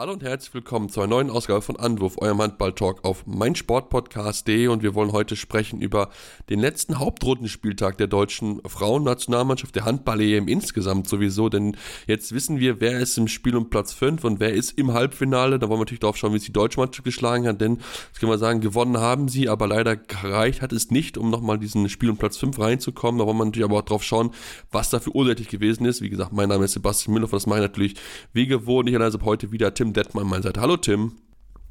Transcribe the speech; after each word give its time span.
Hallo 0.00 0.14
und 0.14 0.22
herzlich 0.22 0.54
willkommen 0.54 0.88
zur 0.88 1.06
neuen 1.06 1.28
Ausgabe 1.28 1.60
von 1.60 1.76
Anwurf, 1.76 2.16
eurem 2.16 2.40
Handball-Talk 2.40 3.04
auf 3.04 3.26
meinsportpodcast.de 3.26 4.68
und 4.68 4.82
wir 4.82 4.94
wollen 4.94 5.12
heute 5.12 5.36
sprechen 5.36 5.82
über 5.82 6.08
den 6.48 6.58
letzten 6.58 6.98
Hauptrundenspieltag 6.98 7.98
der 7.98 8.06
deutschen 8.06 8.62
Frauennationalmannschaft, 8.66 9.76
der 9.76 9.84
Handball-EM 9.84 10.48
insgesamt 10.48 11.06
sowieso, 11.06 11.50
denn 11.50 11.76
jetzt 12.06 12.32
wissen 12.32 12.58
wir, 12.58 12.80
wer 12.80 12.98
ist 12.98 13.18
im 13.18 13.28
Spiel 13.28 13.54
um 13.54 13.68
Platz 13.68 13.92
5 13.92 14.24
und 14.24 14.40
wer 14.40 14.54
ist 14.54 14.78
im 14.78 14.94
Halbfinale, 14.94 15.58
da 15.58 15.68
wollen 15.68 15.80
wir 15.80 15.84
natürlich 15.84 16.00
darauf 16.00 16.16
schauen, 16.16 16.32
wie 16.32 16.38
es 16.38 16.44
die 16.44 16.52
deutsche 16.54 16.80
Mannschaft 16.80 17.04
geschlagen 17.04 17.46
hat, 17.46 17.60
denn, 17.60 17.76
das 18.10 18.20
können 18.20 18.32
wir 18.32 18.38
sagen, 18.38 18.62
gewonnen 18.62 18.96
haben 18.96 19.28
sie, 19.28 19.50
aber 19.50 19.66
leider 19.66 19.96
gereicht 19.96 20.62
hat 20.62 20.72
es 20.72 20.90
nicht, 20.90 21.18
um 21.18 21.28
nochmal 21.28 21.58
diesen 21.58 21.90
Spiel 21.90 22.08
um 22.08 22.16
Platz 22.16 22.38
5 22.38 22.58
reinzukommen, 22.58 23.18
da 23.18 23.26
wollen 23.26 23.36
wir 23.36 23.44
natürlich 23.44 23.68
aber 23.68 23.80
auch 23.80 23.82
drauf 23.82 24.02
schauen, 24.02 24.30
was 24.70 24.88
dafür 24.88 25.14
ursächlich 25.14 25.48
gewesen 25.48 25.84
ist, 25.84 26.00
wie 26.00 26.08
gesagt, 26.08 26.32
mein 26.32 26.48
Name 26.48 26.64
ist 26.64 26.72
Sebastian 26.72 27.12
Müller, 27.12 27.28
das 27.30 27.46
mache 27.46 27.58
ich 27.58 27.64
natürlich 27.64 27.96
wie 28.32 28.46
gewohnt, 28.46 28.88
ich 28.88 28.98
also 28.98 29.18
heute 29.22 29.52
wieder 29.52 29.74
Tim 29.74 29.89
Detmer 29.92 30.22
an 30.22 30.28
meiner 30.28 30.42
Seite. 30.42 30.60
Hallo 30.60 30.76
Tim. 30.76 31.12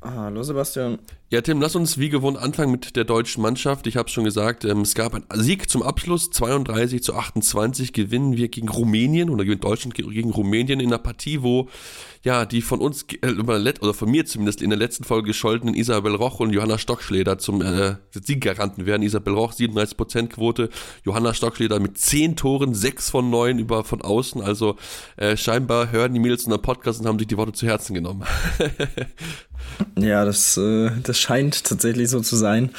Hallo 0.02 0.44
Sebastian. 0.44 1.00
Ja, 1.32 1.42
Tim, 1.42 1.62
lass 1.62 1.76
uns 1.76 1.98
wie 1.98 2.10
gewohnt 2.10 2.38
anfangen 2.38 2.72
mit 2.72 2.96
der 2.96 3.04
deutschen 3.04 3.42
Mannschaft. 3.44 3.86
Ich 3.86 3.98
habe 3.98 4.10
schon 4.10 4.24
gesagt, 4.24 4.64
ähm, 4.64 4.82
es 4.82 4.96
gab 4.96 5.14
einen 5.14 5.26
Sieg 5.34 5.70
zum 5.70 5.84
Abschluss, 5.84 6.32
32 6.32 7.04
zu 7.04 7.14
28 7.14 7.92
gewinnen 7.92 8.38
wir 8.38 8.48
gegen 8.48 8.70
Rumänien 8.70 9.30
oder 9.30 9.44
gewinnt 9.44 9.64
Deutschland 9.64 9.94
gegen 9.94 10.32
Rumänien 10.32 10.80
in 10.80 10.88
einer 10.88 10.98
Partie, 11.00 11.44
wo 11.44 11.68
ja 12.24 12.46
die 12.46 12.62
von 12.62 12.80
uns 12.80 13.06
äh, 13.22 13.34
oder 13.34 13.94
von 13.94 14.10
mir 14.10 14.26
zumindest 14.26 14.62
in 14.62 14.70
der 14.70 14.80
letzten 14.80 15.04
Folge 15.04 15.28
gescholtenen 15.28 15.76
Isabel 15.76 16.16
Roch 16.16 16.40
und 16.40 16.54
Johanna 16.54 16.78
Stockschleder 16.78 17.38
zum 17.38 17.62
äh, 17.62 17.98
Sieggaranten 18.12 18.86
werden. 18.86 19.04
Isabel 19.04 19.34
Roch 19.34 19.54
37% 19.54 20.30
Quote, 20.30 20.70
Johanna 21.04 21.34
Stockschleder 21.34 21.80
mit 21.82 21.98
10 21.98 22.38
Toren, 22.38 22.74
6 22.74 23.10
von 23.10 23.30
9 23.30 23.60
über 23.60 23.84
von 23.84 24.02
außen. 24.02 24.42
Also 24.42 24.78
äh, 25.18 25.36
scheinbar 25.36 25.92
hören 25.92 26.14
die 26.14 26.22
Mädels 26.22 26.46
in 26.46 26.52
der 26.52 26.58
Podcast 26.58 27.02
und 27.02 27.08
haben 27.08 27.20
sich 27.20 27.28
die 27.28 27.38
Worte 27.38 27.52
zu 27.52 27.68
Herzen 27.68 27.94
genommen. 27.94 28.24
ja, 29.98 30.26
das, 30.26 30.58
äh, 30.58 30.92
das 31.04 31.20
scheint 31.20 31.64
tatsächlich 31.64 32.10
so 32.10 32.20
zu 32.20 32.36
sein. 32.36 32.72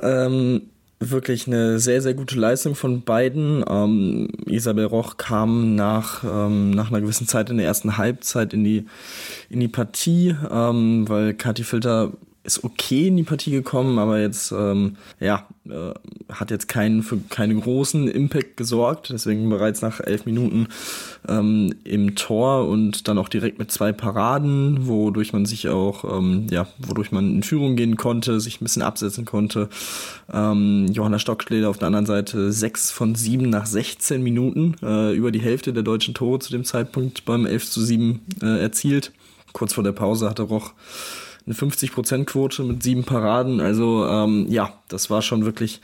Ähm, 0.00 0.62
wirklich 1.10 1.46
eine 1.46 1.78
sehr, 1.78 2.00
sehr 2.00 2.14
gute 2.14 2.38
Leistung 2.38 2.74
von 2.74 3.02
beiden. 3.02 3.64
Ähm, 3.68 4.28
Isabel 4.46 4.86
Roch 4.86 5.16
kam 5.16 5.74
nach, 5.74 6.22
ähm, 6.24 6.70
nach 6.70 6.90
einer 6.90 7.00
gewissen 7.00 7.26
Zeit 7.26 7.50
in 7.50 7.56
der 7.56 7.66
ersten 7.66 7.96
Halbzeit 7.96 8.54
in 8.54 8.64
die, 8.64 8.86
in 9.50 9.60
die 9.60 9.68
Partie, 9.68 10.36
ähm, 10.50 11.08
weil 11.08 11.34
Kathi 11.34 11.64
Filter 11.64 12.12
ist 12.44 12.64
okay 12.64 13.08
in 13.08 13.16
die 13.16 13.22
Partie 13.22 13.52
gekommen, 13.52 13.98
aber 13.98 14.20
jetzt 14.20 14.50
ähm, 14.52 14.96
ja 15.20 15.46
äh, 15.68 15.92
hat 16.32 16.50
jetzt 16.50 16.66
keinen 16.66 17.04
für 17.04 17.18
keinen 17.18 17.60
großen 17.60 18.08
Impact 18.08 18.56
gesorgt. 18.56 19.10
Deswegen 19.10 19.48
bereits 19.48 19.80
nach 19.80 20.00
elf 20.00 20.26
Minuten 20.26 20.66
ähm, 21.28 21.72
im 21.84 22.16
Tor 22.16 22.66
und 22.68 23.06
dann 23.06 23.18
auch 23.18 23.28
direkt 23.28 23.60
mit 23.60 23.70
zwei 23.70 23.92
Paraden, 23.92 24.88
wodurch 24.88 25.32
man 25.32 25.46
sich 25.46 25.68
auch 25.68 26.18
ähm, 26.18 26.48
ja 26.50 26.66
wodurch 26.78 27.12
man 27.12 27.36
in 27.36 27.42
Führung 27.44 27.76
gehen 27.76 27.96
konnte, 27.96 28.40
sich 28.40 28.60
ein 28.60 28.64
bisschen 28.64 28.82
absetzen 28.82 29.24
konnte. 29.24 29.68
Ähm, 30.32 30.88
Johanna 30.92 31.20
Stockschleder 31.20 31.70
auf 31.70 31.78
der 31.78 31.86
anderen 31.86 32.06
Seite 32.06 32.50
sechs 32.50 32.90
von 32.90 33.14
sieben 33.14 33.50
nach 33.50 33.66
16 33.66 34.20
Minuten 34.20 34.74
äh, 34.82 35.14
über 35.14 35.30
die 35.30 35.40
Hälfte 35.40 35.72
der 35.72 35.84
deutschen 35.84 36.14
Tore 36.14 36.40
zu 36.40 36.50
dem 36.50 36.64
Zeitpunkt 36.64 37.24
beim 37.24 37.46
11 37.46 37.70
zu 37.70 37.80
7 37.80 38.20
äh, 38.42 38.60
erzielt. 38.60 39.12
Kurz 39.52 39.74
vor 39.74 39.84
der 39.84 39.92
Pause 39.92 40.28
hatte 40.28 40.42
Roch 40.42 40.72
eine 41.46 41.54
50%-Quote 41.54 42.62
mit 42.62 42.82
sieben 42.82 43.04
Paraden. 43.04 43.60
Also 43.60 44.06
ähm, 44.06 44.46
ja, 44.48 44.72
das 44.88 45.10
war 45.10 45.22
schon 45.22 45.44
wirklich 45.44 45.80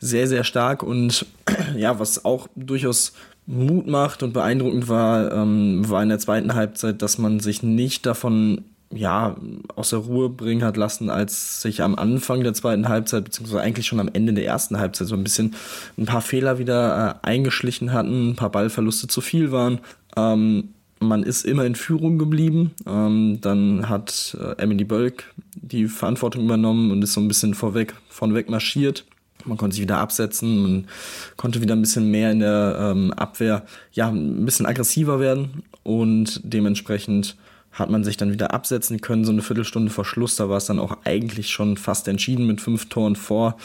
sehr, 0.00 0.26
sehr 0.26 0.44
stark. 0.44 0.82
Und 0.82 1.26
ja, 1.76 1.98
was 1.98 2.24
auch 2.24 2.48
durchaus 2.56 3.12
Mut 3.46 3.86
macht 3.86 4.22
und 4.22 4.32
beeindruckend 4.32 4.88
war, 4.88 5.32
ähm, 5.32 5.88
war 5.88 6.02
in 6.02 6.08
der 6.08 6.18
zweiten 6.18 6.54
Halbzeit, 6.54 7.02
dass 7.02 7.18
man 7.18 7.40
sich 7.40 7.62
nicht 7.62 8.04
davon 8.06 8.64
ja, 8.92 9.36
aus 9.74 9.90
der 9.90 10.00
Ruhe 10.00 10.28
bringen 10.28 10.64
hat 10.64 10.76
lassen, 10.76 11.10
als 11.10 11.60
sich 11.60 11.82
am 11.82 11.96
Anfang 11.96 12.42
der 12.42 12.54
zweiten 12.54 12.88
Halbzeit, 12.88 13.24
beziehungsweise 13.24 13.60
eigentlich 13.60 13.86
schon 13.86 14.00
am 14.00 14.10
Ende 14.12 14.32
der 14.32 14.46
ersten 14.46 14.78
Halbzeit 14.78 15.08
so 15.08 15.16
ein 15.16 15.24
bisschen 15.24 15.54
ein 15.98 16.06
paar 16.06 16.22
Fehler 16.22 16.58
wieder 16.58 17.20
äh, 17.22 17.26
eingeschlichen 17.26 17.92
hatten, 17.92 18.30
ein 18.30 18.36
paar 18.36 18.50
Ballverluste 18.50 19.08
zu 19.08 19.20
viel 19.20 19.50
waren. 19.50 19.80
Ähm, 20.16 20.70
man 21.00 21.22
ist 21.22 21.44
immer 21.44 21.64
in 21.64 21.74
Führung 21.74 22.18
geblieben. 22.18 22.72
Ähm, 22.86 23.38
dann 23.40 23.88
hat 23.88 24.36
äh, 24.40 24.60
Emily 24.62 24.84
Bölk 24.84 25.32
die 25.54 25.88
Verantwortung 25.88 26.44
übernommen 26.44 26.90
und 26.90 27.02
ist 27.02 27.12
so 27.12 27.20
ein 27.20 27.28
bisschen 27.28 27.54
vorweg, 27.54 27.94
vorweg 28.08 28.48
marschiert. 28.48 29.04
Man 29.44 29.58
konnte 29.58 29.74
sich 29.74 29.82
wieder 29.82 29.98
absetzen, 29.98 30.62
man 30.62 30.86
konnte 31.36 31.60
wieder 31.60 31.76
ein 31.76 31.80
bisschen 31.80 32.10
mehr 32.10 32.32
in 32.32 32.40
der 32.40 32.78
ähm, 32.80 33.12
Abwehr, 33.12 33.64
ja, 33.92 34.08
ein 34.08 34.44
bisschen 34.44 34.66
aggressiver 34.66 35.20
werden 35.20 35.62
und 35.84 36.40
dementsprechend 36.42 37.36
hat 37.70 37.90
man 37.90 38.02
sich 38.02 38.16
dann 38.16 38.32
wieder 38.32 38.54
absetzen 38.54 39.00
können, 39.00 39.24
so 39.24 39.32
eine 39.32 39.42
Viertelstunde 39.42 39.90
vor 39.90 40.04
Schluss. 40.04 40.36
Da 40.36 40.48
war 40.48 40.56
es 40.56 40.64
dann 40.64 40.78
auch 40.78 40.96
eigentlich 41.04 41.50
schon 41.50 41.76
fast 41.76 42.08
entschieden 42.08 42.46
mit 42.46 42.60
fünf 42.60 42.88
Toren 42.88 43.16
vor. 43.16 43.56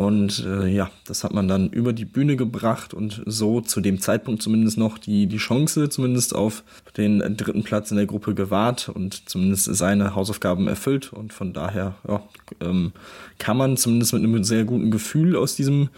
Und 0.00 0.46
äh, 0.46 0.66
ja, 0.66 0.90
das 1.04 1.24
hat 1.24 1.34
man 1.34 1.46
dann 1.46 1.68
über 1.68 1.92
die 1.92 2.06
Bühne 2.06 2.36
gebracht 2.36 2.94
und 2.94 3.22
so 3.26 3.60
zu 3.60 3.82
dem 3.82 4.00
Zeitpunkt 4.00 4.40
zumindest 4.40 4.78
noch 4.78 4.96
die, 4.96 5.26
die 5.26 5.36
Chance 5.36 5.90
zumindest 5.90 6.34
auf 6.34 6.64
den 6.96 7.18
dritten 7.36 7.64
Platz 7.64 7.90
in 7.90 7.98
der 7.98 8.06
Gruppe 8.06 8.34
gewahrt 8.34 8.88
und 8.88 9.28
zumindest 9.28 9.66
seine 9.66 10.14
Hausaufgaben 10.14 10.68
erfüllt. 10.68 11.12
Und 11.12 11.34
von 11.34 11.52
daher 11.52 11.96
ja, 12.08 12.22
ähm, 12.62 12.92
kann 13.36 13.58
man 13.58 13.76
zumindest 13.76 14.14
mit 14.14 14.24
einem 14.24 14.42
sehr 14.42 14.64
guten 14.64 14.90
Gefühl 14.90 15.36
aus 15.36 15.54
diesem 15.54 15.90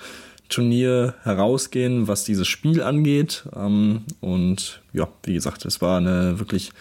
Turnier 0.49 1.15
herausgehen, 1.23 2.09
was 2.09 2.25
dieses 2.25 2.49
Spiel 2.49 2.83
angeht. 2.83 3.45
Ähm, 3.55 4.03
und 4.21 4.83
ja, 4.93 5.07
wie 5.23 5.34
gesagt, 5.34 5.65
es 5.65 5.81
war 5.81 5.99
eine 5.99 6.41
wirklich 6.41 6.73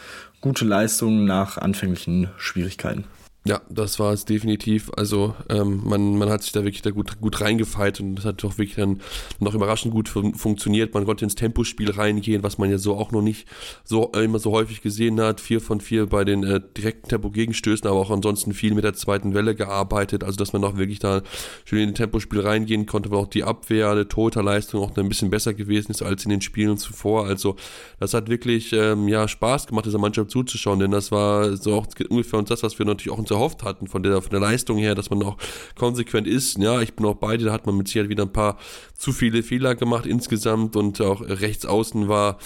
gute 0.42 0.66
Leistung 0.66 1.26
nach 1.26 1.60
anfänglichen 1.60 2.30
Schwierigkeiten. 2.38 3.04
Ja, 3.44 3.60
das 3.72 3.98
war 3.98 4.14
es 4.14 4.24
definitiv. 4.26 4.92
Also 4.96 5.34
ähm, 5.50 5.82
man, 5.84 6.16
man 6.16 6.30
hat 6.30 6.44
sich 6.44 6.52
da 6.52 6.64
wirklich 6.64 6.84
da 6.84 6.92
gut, 6.92 7.20
gut 7.20 7.42
reingefeilt 7.42 8.00
und 8.00 8.14
das 8.14 8.26
hat 8.26 8.44
doch 8.44 8.60
wirklich 8.60 8.76
dann 8.76 9.02
noch 9.40 9.56
überraschend 9.56 9.92
gut 9.92 10.10
fun 10.10 10.36
funktioniert. 10.36 10.94
Man 10.94 11.06
konnte 11.06 11.26
ins 11.26 11.34
Tempospiel 11.34 11.90
reingehen, 11.90 12.44
was 12.44 12.60
man 12.60 12.70
ja 12.70 12.78
so 12.78 12.96
auch 12.96 13.12
noch 13.12 13.24
nicht 13.24 13.48
so 13.84 14.12
äh, 14.14 14.26
immer 14.26 14.38
so 14.38 14.52
häufig 14.52 14.84
gesehen 14.84 15.20
hat. 15.20 15.42
Vier 15.42 15.60
von 15.60 15.82
vier 15.82 16.06
bei 16.06 16.24
den 16.24 16.44
äh, 16.44 16.62
direkten 16.78 17.10
Tempo-Gegenstößen, 17.10 17.88
aber 17.88 17.98
auch 18.00 18.12
ansonsten 18.12 18.54
viel 18.54 18.76
mit 18.76 18.84
der 18.84 18.94
zweiten 18.94 19.34
Welle 19.34 19.56
gearbeitet. 19.56 20.24
Also 20.24 20.38
dass 20.38 20.54
man 20.54 20.64
auch 20.64 20.78
wirklich 20.78 21.00
da 21.00 21.24
schön 21.66 21.80
in 21.80 21.90
den 21.90 21.96
Tempospiel 21.96 22.42
reingehen 22.42 22.86
konnte, 22.86 23.10
weil 23.10 23.18
auch 23.18 23.28
die 23.28 23.44
Abwehr, 23.44 23.96
die 23.96 24.06
Torhüterleistung 24.06 24.84
auch 24.84 24.96
ein 24.96 25.10
bisschen 25.10 25.32
besser 25.32 25.56
gewesen 25.56 25.90
ist 25.90 26.04
als 26.04 26.26
in 26.26 26.30
den 26.30 26.42
Spielen 26.42 26.78
zuvor. 26.78 27.26
Also 27.26 27.56
das 28.00 28.14
hat 28.14 28.30
wirklich 28.30 28.72
ähm, 28.72 29.08
ja 29.08 29.28
Spaß 29.28 29.66
gemacht, 29.66 29.88
dieser 29.88 29.98
Mannschaft 29.98 30.30
zuzuschauen, 30.30 30.78
denn 30.78 30.92
das 30.92 31.12
war 31.12 31.58
so 31.58 31.74
auch 31.74 31.88
ungefähr 32.08 32.38
uns 32.38 32.50
das, 32.50 32.62
was 32.62 32.78
wir 32.78 32.86
natürlich 32.86 33.12
auch 33.12 33.18
uns 33.18 33.31
erhofft 33.32 33.64
hatten, 33.64 33.88
von 33.88 34.04
der, 34.04 34.22
von 34.22 34.32
der 34.32 34.40
Leistung 34.40 34.78
her, 34.78 34.96
dass 34.96 35.10
man 35.10 35.24
auch 35.24 35.38
konsequent 35.76 36.28
ist. 36.28 36.58
Ja, 36.58 36.82
ich 36.82 36.94
bin 36.94 37.06
auch 37.06 37.16
beide, 37.16 37.46
da 37.46 37.54
hat 37.54 37.66
man 37.66 37.78
mit 37.78 37.88
Sicherheit 37.88 38.10
wieder 38.10 38.24
ein 38.24 38.34
paar 38.34 38.58
zu 38.96 39.12
viele 39.12 39.44
Fehler 39.44 39.76
gemacht 39.76 40.06
insgesamt 40.06 40.76
und 40.76 41.02
auch 41.02 41.22
rechts 41.22 41.66
außen 41.66 42.08
war 42.08 42.38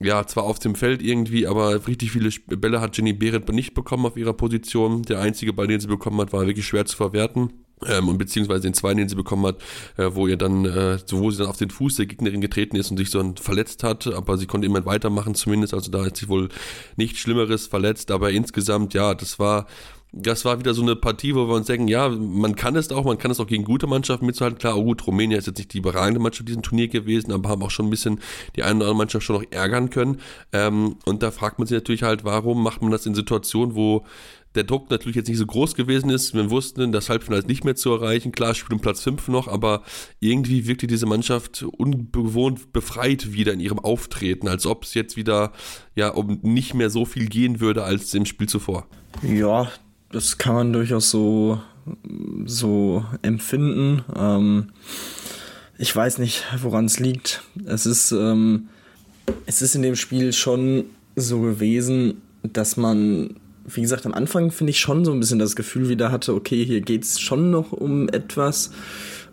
ja, 0.00 0.24
zwar 0.26 0.44
auf 0.44 0.58
dem 0.58 0.74
Feld 0.74 1.02
irgendwie, 1.02 1.46
aber 1.46 1.86
richtig 1.88 2.12
viele 2.12 2.30
Bälle 2.56 2.80
hat 2.80 2.96
Jenny 2.96 3.12
Behret 3.12 3.48
nicht 3.48 3.74
bekommen 3.74 4.06
auf 4.06 4.16
ihrer 4.16 4.32
Position. 4.32 5.02
Der 5.02 5.20
einzige 5.20 5.52
Ball, 5.52 5.66
den 5.66 5.80
sie 5.80 5.88
bekommen 5.88 6.20
hat, 6.20 6.32
war 6.32 6.46
wirklich 6.46 6.66
schwer 6.66 6.86
zu 6.86 6.96
verwerten. 6.96 7.52
Ähm, 7.86 8.08
und 8.08 8.18
beziehungsweise 8.18 8.62
den 8.62 8.74
zweiten, 8.74 8.98
den 8.98 9.08
sie 9.08 9.14
bekommen 9.14 9.46
hat, 9.46 9.58
äh, 9.96 10.10
wo 10.12 10.26
ihr 10.26 10.36
dann, 10.36 10.64
äh, 10.64 10.98
wo 11.10 11.30
sie 11.30 11.38
dann 11.38 11.46
auf 11.46 11.56
den 11.56 11.70
Fuß 11.70 11.96
der 11.96 12.06
Gegnerin 12.06 12.40
getreten 12.40 12.76
ist 12.76 12.90
und 12.90 12.96
sich 12.96 13.10
so 13.10 13.22
verletzt 13.40 13.84
hat, 13.84 14.06
aber 14.08 14.36
sie 14.36 14.46
konnte 14.46 14.66
immer 14.66 14.84
weitermachen 14.84 15.34
zumindest, 15.36 15.74
also 15.74 15.90
da 15.90 16.04
hat 16.04 16.16
sich 16.16 16.28
wohl 16.28 16.48
nichts 16.96 17.20
Schlimmeres 17.20 17.68
verletzt, 17.68 18.10
aber 18.10 18.30
insgesamt, 18.30 18.94
ja, 18.94 19.14
das 19.14 19.38
war 19.38 19.66
das 20.12 20.44
war 20.44 20.58
wieder 20.58 20.72
so 20.72 20.82
eine 20.82 20.96
Partie, 20.96 21.34
wo 21.34 21.48
wir 21.48 21.54
uns 21.54 21.66
denken, 21.66 21.86
ja, 21.86 22.08
man 22.08 22.56
kann 22.56 22.76
es 22.76 22.90
auch, 22.90 23.04
man 23.04 23.18
kann 23.18 23.30
es 23.30 23.40
auch 23.40 23.46
gegen 23.46 23.64
gute 23.64 23.86
Mannschaften 23.86 24.24
mitzuhalten. 24.24 24.58
Klar, 24.58 24.76
oh 24.76 24.84
gut, 24.84 25.06
Rumänien 25.06 25.38
ist 25.38 25.46
jetzt 25.46 25.58
nicht 25.58 25.74
die 25.74 25.78
überragende 25.78 26.20
Mannschaft 26.20 26.48
diesem 26.48 26.62
Turnier 26.62 26.88
gewesen, 26.88 27.30
aber 27.32 27.50
haben 27.50 27.62
auch 27.62 27.70
schon 27.70 27.86
ein 27.86 27.90
bisschen 27.90 28.20
die 28.56 28.62
eine 28.62 28.76
oder 28.76 28.86
andere 28.86 28.96
Mannschaft 28.96 29.24
schon 29.24 29.36
noch 29.36 29.44
ärgern 29.50 29.90
können. 29.90 30.20
Ähm, 30.52 30.96
und 31.04 31.22
da 31.22 31.30
fragt 31.30 31.58
man 31.58 31.68
sich 31.68 31.74
natürlich 31.74 32.02
halt, 32.02 32.24
warum 32.24 32.62
macht 32.62 32.80
man 32.80 32.90
das 32.90 33.04
in 33.04 33.14
Situationen, 33.14 33.74
wo 33.74 34.06
der 34.54 34.64
Druck 34.64 34.90
natürlich 34.90 35.16
jetzt 35.16 35.28
nicht 35.28 35.38
so 35.38 35.46
groß 35.46 35.74
gewesen 35.74 36.08
ist. 36.08 36.34
Wir 36.34 36.50
wussten, 36.50 36.90
das 36.90 37.10
Halbfinale 37.10 37.40
ist 37.40 37.48
nicht 37.48 37.64
mehr 37.64 37.76
zu 37.76 37.92
erreichen. 37.92 38.32
Klar, 38.32 38.54
spielt 38.54 38.72
um 38.72 38.80
Platz 38.80 39.02
5 39.02 39.28
noch, 39.28 39.46
aber 39.46 39.82
irgendwie 40.20 40.66
wirkte 40.66 40.86
diese 40.86 41.06
Mannschaft 41.06 41.62
unbewohnt 41.62 42.72
befreit 42.72 43.32
wieder 43.34 43.52
in 43.52 43.60
ihrem 43.60 43.78
Auftreten, 43.78 44.48
als 44.48 44.64
ob 44.66 44.84
es 44.84 44.94
jetzt 44.94 45.16
wieder 45.16 45.52
ja 45.94 46.08
um 46.08 46.40
nicht 46.42 46.72
mehr 46.72 46.88
so 46.88 47.04
viel 47.04 47.28
gehen 47.28 47.60
würde 47.60 47.84
als 47.84 48.14
im 48.14 48.24
Spiel 48.24 48.48
zuvor. 48.48 48.86
Ja, 49.22 49.70
das 50.10 50.38
kann 50.38 50.54
man 50.54 50.72
durchaus 50.72 51.10
so, 51.10 51.60
so 52.46 53.04
empfinden. 53.22 54.04
Ähm, 54.16 54.68
ich 55.78 55.94
weiß 55.94 56.18
nicht, 56.18 56.44
woran 56.60 56.86
es 56.86 56.98
liegt. 56.98 57.42
Es 57.64 57.86
ist, 57.86 58.12
ähm, 58.12 58.68
es 59.46 59.62
ist 59.62 59.74
in 59.74 59.82
dem 59.82 59.96
Spiel 59.96 60.32
schon 60.32 60.84
so 61.14 61.40
gewesen, 61.40 62.22
dass 62.42 62.76
man, 62.76 63.36
wie 63.66 63.82
gesagt, 63.82 64.06
am 64.06 64.14
Anfang 64.14 64.50
finde 64.50 64.70
ich 64.70 64.80
schon 64.80 65.04
so 65.04 65.12
ein 65.12 65.20
bisschen 65.20 65.38
das 65.38 65.56
Gefühl 65.56 65.88
wieder 65.88 66.10
hatte, 66.10 66.34
okay, 66.34 66.64
hier 66.64 66.80
geht 66.80 67.04
es 67.04 67.20
schon 67.20 67.50
noch 67.50 67.72
um 67.72 68.08
etwas 68.08 68.70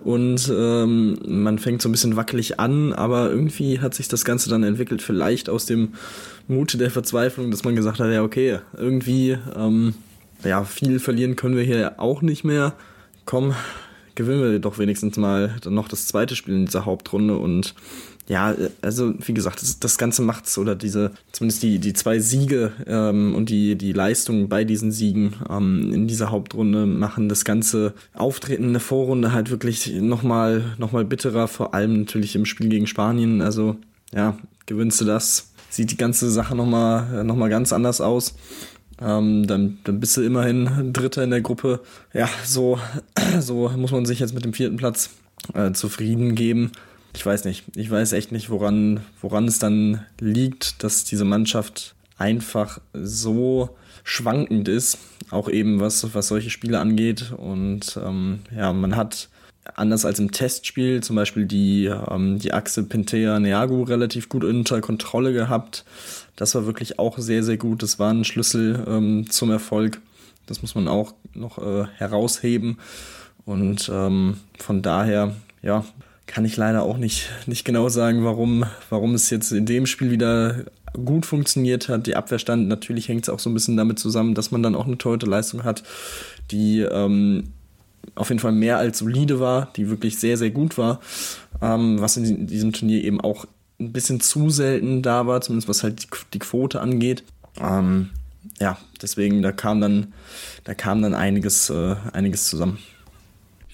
und 0.03 0.51
ähm, 0.55 1.17
man 1.25 1.57
fängt 1.57 1.81
so 1.81 1.89
ein 1.89 1.91
bisschen 1.91 2.15
wackelig 2.15 2.59
an, 2.59 2.93
aber 2.93 3.31
irgendwie 3.31 3.79
hat 3.79 3.95
sich 3.95 4.07
das 4.07 4.23
Ganze 4.23 4.51
dann 4.51 4.63
entwickelt, 4.63 5.01
vielleicht 5.01 5.49
aus 5.49 5.65
dem 5.65 5.93
Mute 6.47 6.77
der 6.77 6.91
Verzweiflung, 6.91 7.49
dass 7.49 7.63
man 7.63 7.75
gesagt 7.75 7.99
hat, 7.99 8.11
ja, 8.11 8.21
okay, 8.21 8.59
irgendwie, 8.77 9.37
ähm, 9.55 9.95
ja, 10.43 10.63
viel 10.63 10.99
verlieren 10.99 11.35
können 11.35 11.55
wir 11.55 11.63
hier 11.63 11.99
auch 11.99 12.21
nicht 12.21 12.43
mehr. 12.43 12.73
Komm, 13.25 13.55
gewinnen 14.15 14.41
wir 14.41 14.59
doch 14.59 14.77
wenigstens 14.77 15.17
mal 15.17 15.55
dann 15.61 15.73
noch 15.73 15.87
das 15.87 16.07
zweite 16.07 16.35
Spiel 16.35 16.55
in 16.55 16.65
dieser 16.65 16.85
Hauptrunde 16.85 17.37
und 17.37 17.75
ja, 18.27 18.55
also 18.81 19.13
wie 19.19 19.35
gesagt, 19.35 19.61
das, 19.61 19.79
das 19.79 19.99
Ganze 19.99 20.23
macht's 20.23 20.57
oder 20.57 20.75
diese, 20.75 21.11
zumindest 21.31 21.61
die, 21.61 21.77
die 21.77 21.93
zwei 21.93 22.17
Siege 22.19 22.71
ähm, 22.87 23.35
und 23.35 23.49
die, 23.49 23.75
die 23.75 23.93
Leistungen 23.93 24.49
bei 24.49 24.63
diesen 24.63 24.91
Siegen 24.91 25.35
ähm, 25.47 25.93
in 25.93 26.07
dieser 26.07 26.31
Hauptrunde 26.31 26.87
machen 26.87 27.29
das 27.29 27.45
ganze 27.45 27.93
Auftreten 28.13 28.63
in 28.63 28.73
der 28.73 28.79
Vorrunde 28.79 29.31
halt 29.31 29.51
wirklich 29.51 29.93
nochmal 29.93 30.63
noch 30.79 30.91
mal 30.91 31.05
bitterer, 31.05 31.47
vor 31.47 31.75
allem 31.75 31.99
natürlich 31.99 32.35
im 32.35 32.45
Spiel 32.45 32.69
gegen 32.69 32.87
Spanien. 32.87 33.43
Also 33.43 33.75
ja, 34.11 34.37
gewinnst 34.65 34.99
du 35.01 35.05
das, 35.05 35.51
sieht 35.69 35.91
die 35.91 35.97
ganze 35.97 36.31
Sache 36.31 36.55
nochmal 36.55 37.23
noch 37.23 37.35
mal 37.35 37.49
ganz 37.49 37.73
anders 37.73 38.01
aus. 38.01 38.33
Ähm, 39.01 39.45
dann, 39.47 39.79
dann 39.83 39.99
bist 39.99 40.15
du 40.17 40.21
immerhin 40.21 40.93
Dritter 40.93 41.23
in 41.23 41.31
der 41.31 41.41
Gruppe. 41.41 41.81
Ja, 42.13 42.29
so, 42.45 42.79
so 43.39 43.69
muss 43.69 43.91
man 43.91 44.05
sich 44.05 44.19
jetzt 44.19 44.33
mit 44.33 44.45
dem 44.45 44.53
vierten 44.53 44.77
Platz 44.77 45.09
äh, 45.53 45.71
zufrieden 45.73 46.35
geben 46.35 46.71
ich 47.15 47.25
weiß 47.25 47.45
nicht. 47.45 47.63
Ich 47.75 47.89
weiß 47.89 48.13
echt 48.13 48.31
nicht, 48.31 48.49
woran, 48.49 48.99
woran 49.21 49.47
es 49.47 49.59
dann 49.59 50.05
liegt, 50.19 50.83
dass 50.83 51.05
diese 51.05 51.25
Mannschaft 51.25 51.95
einfach 52.17 52.79
so 52.93 53.75
schwankend 54.03 54.67
ist, 54.67 54.97
auch 55.31 55.49
eben 55.49 55.79
was, 55.79 56.13
was 56.13 56.27
solche 56.27 56.49
Spiele 56.49 56.79
angeht. 56.79 57.33
Und 57.35 57.99
ähm, 58.03 58.39
ja, 58.55 58.71
man 58.73 58.95
hat 58.95 59.29
anders 59.75 60.05
als 60.05 60.19
im 60.19 60.31
Testspiel 60.31 61.01
zum 61.01 61.15
Beispiel 61.15 61.45
die, 61.45 61.85
ähm, 61.85 62.37
die 62.37 62.53
Achse 62.53 62.83
Pintea-Neagu 62.83 63.83
relativ 63.83 64.29
gut 64.29 64.43
unter 64.43 64.81
Kontrolle 64.81 65.33
gehabt. 65.33 65.85
Das 66.35 66.55
war 66.55 66.65
wirklich 66.65 66.99
auch 66.99 67.17
sehr, 67.17 67.43
sehr 67.43 67.57
gut. 67.57 67.83
Das 67.83 67.99
war 67.99 68.11
ein 68.11 68.25
Schlüssel 68.25 68.83
ähm, 68.87 69.29
zum 69.29 69.51
Erfolg. 69.51 70.01
Das 70.45 70.61
muss 70.61 70.75
man 70.75 70.87
auch 70.87 71.13
noch 71.33 71.57
äh, 71.57 71.85
herausheben. 71.97 72.77
Und 73.45 73.89
ähm, 73.93 74.37
von 74.59 74.81
daher, 74.81 75.35
ja, 75.61 75.85
kann 76.27 76.45
ich 76.45 76.57
leider 76.57 76.83
auch 76.83 76.97
nicht, 76.97 77.29
nicht 77.45 77.65
genau 77.65 77.89
sagen, 77.89 78.23
warum, 78.23 78.65
warum 78.89 79.13
es 79.13 79.29
jetzt 79.29 79.51
in 79.51 79.65
dem 79.65 79.85
Spiel 79.85 80.11
wieder 80.11 80.65
gut 80.93 81.25
funktioniert 81.25 81.89
hat. 81.89 82.07
Die 82.07 82.15
Abwehrstand, 82.15 82.67
natürlich 82.67 83.07
hängt 83.07 83.23
es 83.23 83.29
auch 83.29 83.39
so 83.39 83.49
ein 83.49 83.53
bisschen 83.53 83.77
damit 83.77 83.99
zusammen, 83.99 84.33
dass 84.33 84.51
man 84.51 84.63
dann 84.63 84.75
auch 84.75 84.87
eine 84.87 84.97
teure 84.97 85.25
Leistung 85.25 85.63
hat, 85.63 85.83
die 86.51 86.79
ähm, 86.79 87.51
auf 88.15 88.29
jeden 88.29 88.39
Fall 88.39 88.53
mehr 88.53 88.77
als 88.77 88.99
solide 88.99 89.39
war, 89.39 89.71
die 89.75 89.89
wirklich 89.89 90.17
sehr, 90.17 90.37
sehr 90.37 90.51
gut 90.51 90.77
war, 90.77 90.99
ähm, 91.61 91.99
was 91.99 92.17
in 92.17 92.47
diesem 92.47 92.71
Turnier 92.71 93.03
eben 93.03 93.21
auch 93.21 93.45
ein 93.79 93.91
bisschen 93.91 94.19
zu 94.19 94.49
selten 94.49 95.01
da 95.01 95.27
war, 95.27 95.41
zumindest 95.41 95.67
was 95.67 95.83
halt 95.83 96.07
die, 96.33 96.39
Quote 96.39 96.79
angeht. 96.81 97.23
Ähm, 97.59 98.09
ja, 98.59 98.77
deswegen, 99.01 99.41
da 99.41 99.51
kam 99.51 99.81
dann, 99.81 100.13
da 100.63 100.73
kam 100.73 101.01
dann 101.01 101.13
einiges, 101.13 101.69
äh, 101.69 101.95
einiges 102.13 102.47
zusammen. 102.47 102.79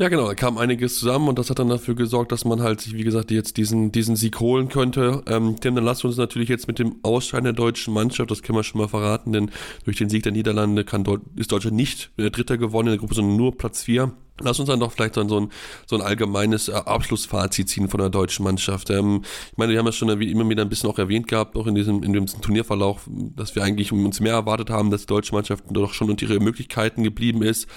Ja, 0.01 0.09
genau, 0.09 0.25
da 0.25 0.33
kam 0.33 0.57
einiges 0.57 0.97
zusammen 0.97 1.27
und 1.27 1.37
das 1.37 1.51
hat 1.51 1.59
dann 1.59 1.69
dafür 1.69 1.93
gesorgt, 1.93 2.31
dass 2.31 2.43
man 2.43 2.63
halt 2.63 2.81
sich, 2.81 2.95
wie 2.95 3.03
gesagt, 3.03 3.29
jetzt 3.29 3.57
diesen, 3.57 3.91
diesen 3.91 4.15
Sieg 4.15 4.39
holen 4.39 4.67
könnte. 4.67 5.21
Ähm, 5.27 5.57
Tim, 5.59 5.75
dann 5.75 5.83
lasst 5.83 6.03
uns 6.03 6.17
natürlich 6.17 6.49
jetzt 6.49 6.67
mit 6.67 6.79
dem 6.79 6.95
Ausscheiden 7.03 7.43
der 7.43 7.53
deutschen 7.53 7.93
Mannschaft, 7.93 8.31
das 8.31 8.41
können 8.41 8.57
wir 8.57 8.63
schon 8.63 8.81
mal 8.81 8.87
verraten, 8.87 9.31
denn 9.31 9.51
durch 9.85 9.97
den 9.97 10.09
Sieg 10.09 10.23
der 10.23 10.31
Niederlande 10.31 10.85
kann, 10.85 11.05
ist 11.35 11.51
Deutschland 11.51 11.77
nicht 11.77 12.09
der 12.17 12.31
Dritter 12.31 12.57
gewonnen 12.57 12.87
in 12.87 12.93
der 12.93 12.97
Gruppe, 12.97 13.13
sondern 13.13 13.37
nur 13.37 13.55
Platz 13.55 13.83
4. 13.83 14.11
Lass 14.39 14.59
uns 14.59 14.69
dann 14.69 14.79
doch 14.79 14.91
vielleicht 14.91 15.17
dann 15.17 15.29
so 15.29 15.39
ein, 15.39 15.51
so 15.85 15.95
ein 15.95 16.01
allgemeines 16.01 16.67
äh, 16.67 16.73
Abschlussfazit 16.73 17.69
ziehen 17.69 17.89
von 17.89 17.99
der 17.99 18.09
deutschen 18.09 18.43
Mannschaft. 18.43 18.89
Ähm, 18.89 19.21
ich 19.51 19.57
meine, 19.57 19.71
wir 19.71 19.79
haben 19.79 19.85
ja 19.85 19.91
schon 19.91 20.19
wie 20.19 20.31
immer 20.31 20.47
wieder 20.49 20.63
ein 20.63 20.69
bisschen 20.69 20.89
auch 20.89 20.97
erwähnt 20.97 21.27
gehabt, 21.27 21.55
auch 21.55 21.67
in 21.67 21.75
diesem, 21.75 22.01
in 22.03 22.13
diesem 22.13 22.41
Turnierverlauf, 22.41 23.07
dass 23.07 23.55
wir 23.55 23.63
eigentlich 23.63 23.91
uns 23.91 24.19
mehr 24.19 24.33
erwartet 24.33 24.69
haben, 24.69 24.89
dass 24.89 25.01
die 25.01 25.07
deutsche 25.07 25.35
Mannschaft 25.35 25.65
doch 25.69 25.93
schon 25.93 26.09
unter 26.09 26.25
ihre 26.25 26.39
Möglichkeiten 26.39 27.03
geblieben 27.03 27.43
ist. 27.43 27.67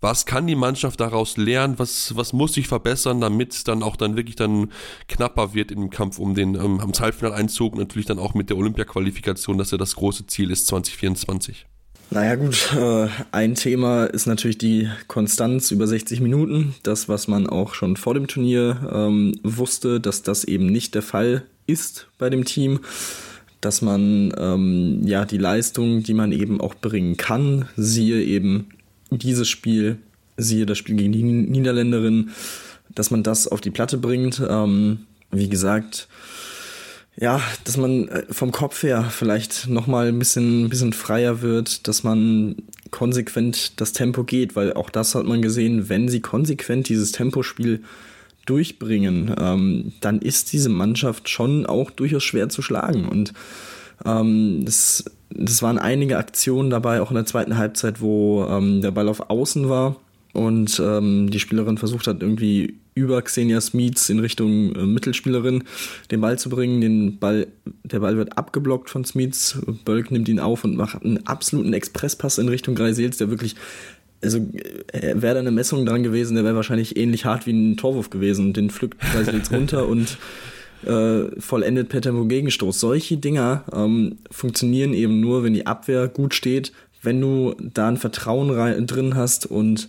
Was 0.00 0.26
kann 0.26 0.46
die 0.46 0.54
Mannschaft 0.54 1.00
daraus 1.00 1.36
lernen? 1.36 1.78
Was, 1.78 2.14
was 2.16 2.32
muss 2.32 2.52
sich 2.52 2.68
verbessern, 2.68 3.20
damit 3.20 3.52
es 3.52 3.64
dann 3.64 3.82
auch 3.82 3.96
dann 3.96 4.16
wirklich 4.16 4.36
dann 4.36 4.70
knapper 5.08 5.54
wird 5.54 5.72
im 5.72 5.90
Kampf 5.90 6.18
um 6.18 6.34
den 6.34 6.54
ähm, 6.54 6.80
Halbfinaleinzug 6.80 7.72
und 7.72 7.78
natürlich 7.78 8.06
dann 8.06 8.18
auch 8.18 8.34
mit 8.34 8.50
der 8.50 8.56
Olympia-Qualifikation, 8.56 9.58
dass 9.58 9.70
ja 9.70 9.78
das 9.78 9.96
große 9.96 10.26
Ziel 10.26 10.50
ist 10.50 10.66
2024? 10.68 11.66
Naja 12.10 12.36
gut, 12.36 12.72
äh, 12.76 13.08
ein 13.32 13.54
Thema 13.54 14.04
ist 14.04 14.26
natürlich 14.26 14.58
die 14.58 14.88
Konstanz 15.08 15.70
über 15.70 15.86
60 15.86 16.20
Minuten. 16.20 16.74
Das, 16.82 17.08
was 17.08 17.28
man 17.28 17.46
auch 17.48 17.74
schon 17.74 17.96
vor 17.96 18.14
dem 18.14 18.26
Turnier 18.28 18.90
ähm, 18.92 19.32
wusste, 19.42 20.00
dass 20.00 20.22
das 20.22 20.44
eben 20.44 20.66
nicht 20.66 20.94
der 20.94 21.02
Fall 21.02 21.42
ist 21.66 22.08
bei 22.18 22.30
dem 22.30 22.44
Team. 22.44 22.80
Dass 23.60 23.82
man 23.82 24.32
ähm, 24.38 25.00
ja 25.04 25.24
die 25.24 25.38
Leistung, 25.38 26.02
die 26.02 26.14
man 26.14 26.32
eben 26.32 26.60
auch 26.60 26.74
bringen 26.74 27.16
kann, 27.16 27.68
siehe 27.76 28.22
eben 28.22 28.68
dieses 29.10 29.48
Spiel, 29.48 29.98
siehe 30.36 30.66
das 30.66 30.78
Spiel 30.78 30.96
gegen 30.96 31.12
die 31.12 31.22
Niederländerin, 31.22 32.30
dass 32.94 33.10
man 33.10 33.22
das 33.22 33.48
auf 33.48 33.60
die 33.60 33.70
Platte 33.70 33.98
bringt. 33.98 34.42
Ähm, 34.46 35.06
wie 35.30 35.48
gesagt, 35.48 36.08
ja, 37.16 37.40
dass 37.64 37.76
man 37.76 38.08
äh, 38.08 38.24
vom 38.30 38.50
Kopf 38.52 38.82
her 38.82 39.04
vielleicht 39.10 39.68
nochmal 39.68 40.08
ein 40.08 40.18
bisschen, 40.18 40.64
ein 40.64 40.68
bisschen 40.68 40.92
freier 40.92 41.42
wird, 41.42 41.86
dass 41.86 42.02
man 42.02 42.56
konsequent 42.90 43.80
das 43.80 43.92
Tempo 43.92 44.24
geht, 44.24 44.56
weil 44.56 44.72
auch 44.72 44.90
das 44.90 45.14
hat 45.14 45.26
man 45.26 45.42
gesehen, 45.42 45.88
wenn 45.88 46.08
sie 46.08 46.20
konsequent 46.20 46.88
dieses 46.88 47.12
Tempospiel 47.12 47.82
durchbringen, 48.46 49.34
ähm, 49.38 49.92
dann 50.00 50.20
ist 50.20 50.52
diese 50.52 50.68
Mannschaft 50.68 51.28
schon 51.28 51.66
auch 51.66 51.90
durchaus 51.90 52.22
schwer 52.22 52.48
zu 52.48 52.62
schlagen. 52.62 53.08
Und 53.08 53.32
ähm, 54.04 54.62
das, 54.64 55.04
das 55.30 55.62
waren 55.62 55.78
einige 55.78 56.18
Aktionen 56.18 56.70
dabei, 56.70 57.00
auch 57.00 57.10
in 57.10 57.16
der 57.16 57.26
zweiten 57.26 57.56
Halbzeit, 57.56 58.00
wo 58.00 58.44
ähm, 58.44 58.82
der 58.82 58.90
Ball 58.90 59.08
auf 59.08 59.30
Außen 59.30 59.68
war 59.68 59.96
und 60.32 60.80
ähm, 60.84 61.30
die 61.30 61.40
Spielerin 61.40 61.78
versucht 61.78 62.06
hat, 62.06 62.22
irgendwie 62.22 62.78
über 62.94 63.20
Xenia 63.22 63.60
Smits 63.60 64.08
in 64.08 64.20
Richtung 64.20 64.74
äh, 64.74 64.86
Mittelspielerin 64.86 65.64
den 66.10 66.20
Ball 66.20 66.38
zu 66.38 66.48
bringen. 66.48 66.80
Den 66.80 67.18
Ball, 67.18 67.48
der 67.82 68.00
Ball 68.00 68.16
wird 68.16 68.38
abgeblockt 68.38 68.90
von 68.90 69.04
Smits. 69.04 69.58
Bölk 69.84 70.10
nimmt 70.10 70.28
ihn 70.28 70.40
auf 70.40 70.64
und 70.64 70.76
macht 70.76 71.02
einen 71.02 71.26
absoluten 71.26 71.72
Expresspass 71.72 72.38
in 72.38 72.48
Richtung 72.48 72.74
Greisels, 72.74 73.16
der 73.16 73.30
wirklich, 73.30 73.56
also 74.22 74.38
äh, 74.92 75.14
wäre 75.16 75.34
da 75.34 75.40
eine 75.40 75.50
Messung 75.50 75.84
dran 75.84 76.02
gewesen, 76.02 76.36
der 76.36 76.44
wäre 76.44 76.56
wahrscheinlich 76.56 76.96
ähnlich 76.96 77.24
hart 77.24 77.46
wie 77.46 77.52
ein 77.52 77.76
Torwurf 77.76 78.10
gewesen. 78.10 78.52
Den 78.52 78.70
pflückt 78.70 79.00
Greisels 79.00 79.50
runter 79.52 79.88
und 79.88 80.16
äh, 80.86 81.40
vollendet 81.40 81.88
per 81.88 82.00
Tempo 82.00 82.26
Gegenstoß. 82.26 82.78
Solche 82.78 83.16
Dinger 83.16 83.64
ähm, 83.72 84.18
funktionieren 84.30 84.94
eben 84.94 85.20
nur, 85.20 85.42
wenn 85.42 85.54
die 85.54 85.66
Abwehr 85.66 86.08
gut 86.08 86.34
steht, 86.34 86.72
wenn 87.02 87.20
du 87.20 87.54
da 87.58 87.88
ein 87.88 87.96
Vertrauen 87.96 88.50
rein, 88.50 88.86
drin 88.86 89.14
hast 89.14 89.46
und 89.46 89.88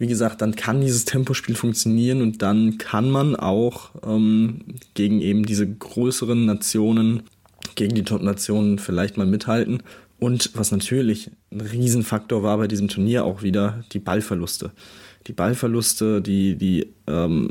wie 0.00 0.06
gesagt, 0.06 0.40
dann 0.40 0.56
kann 0.56 0.80
dieses 0.80 1.04
Tempospiel 1.04 1.54
funktionieren 1.54 2.22
und 2.22 2.40
dann 2.40 2.78
kann 2.78 3.10
man 3.10 3.36
auch 3.36 3.90
ähm, 4.02 4.60
gegen 4.94 5.20
eben 5.20 5.44
diese 5.44 5.70
größeren 5.70 6.46
Nationen, 6.46 7.24
gegen 7.74 7.94
die 7.94 8.02
Top-Nationen 8.02 8.78
vielleicht 8.78 9.18
mal 9.18 9.26
mithalten. 9.26 9.82
Und 10.18 10.52
was 10.54 10.72
natürlich 10.72 11.30
ein 11.52 11.60
Riesenfaktor 11.60 12.42
war 12.42 12.56
bei 12.56 12.66
diesem 12.66 12.88
Turnier 12.88 13.26
auch 13.26 13.42
wieder, 13.42 13.84
die 13.92 13.98
Ballverluste. 13.98 14.70
Die 15.26 15.34
Ballverluste, 15.34 16.22
die, 16.22 16.56
die 16.56 16.86
ähm, 17.06 17.50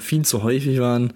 viel 0.00 0.24
zu 0.24 0.42
häufig 0.42 0.80
waren. 0.80 1.12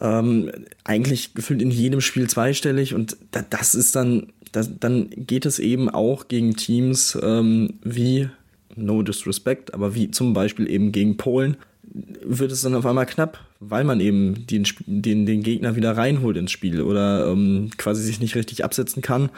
Ähm, 0.00 0.50
eigentlich 0.82 1.34
gefühlt 1.34 1.62
in 1.62 1.70
jedem 1.70 2.00
Spiel 2.00 2.28
zweistellig 2.28 2.94
und 2.94 3.16
das 3.30 3.76
ist 3.76 3.94
dann, 3.94 4.32
das, 4.50 4.70
dann 4.80 5.08
geht 5.10 5.46
es 5.46 5.60
eben 5.60 5.88
auch 5.88 6.26
gegen 6.26 6.56
Teams 6.56 7.16
ähm, 7.22 7.74
wie 7.84 8.28
no 8.76 9.02
disrespect, 9.02 9.74
aber 9.74 9.94
wie 9.94 10.10
zum 10.10 10.32
Beispiel 10.32 10.68
eben 10.70 10.92
gegen 10.92 11.16
Polen, 11.16 11.56
wird 11.82 12.52
es 12.52 12.62
dann 12.62 12.74
auf 12.74 12.86
einmal 12.86 13.06
knapp, 13.06 13.40
weil 13.58 13.84
man 13.84 14.00
eben 14.00 14.46
den, 14.46 14.66
den, 14.86 15.26
den 15.26 15.42
Gegner 15.42 15.76
wieder 15.76 15.96
reinholt 15.96 16.36
ins 16.36 16.52
Spiel 16.52 16.82
oder 16.82 17.26
ähm, 17.26 17.70
quasi 17.76 18.02
sich 18.02 18.20
nicht 18.20 18.36
richtig 18.36 18.64
absetzen 18.64 19.02
kann. 19.02 19.30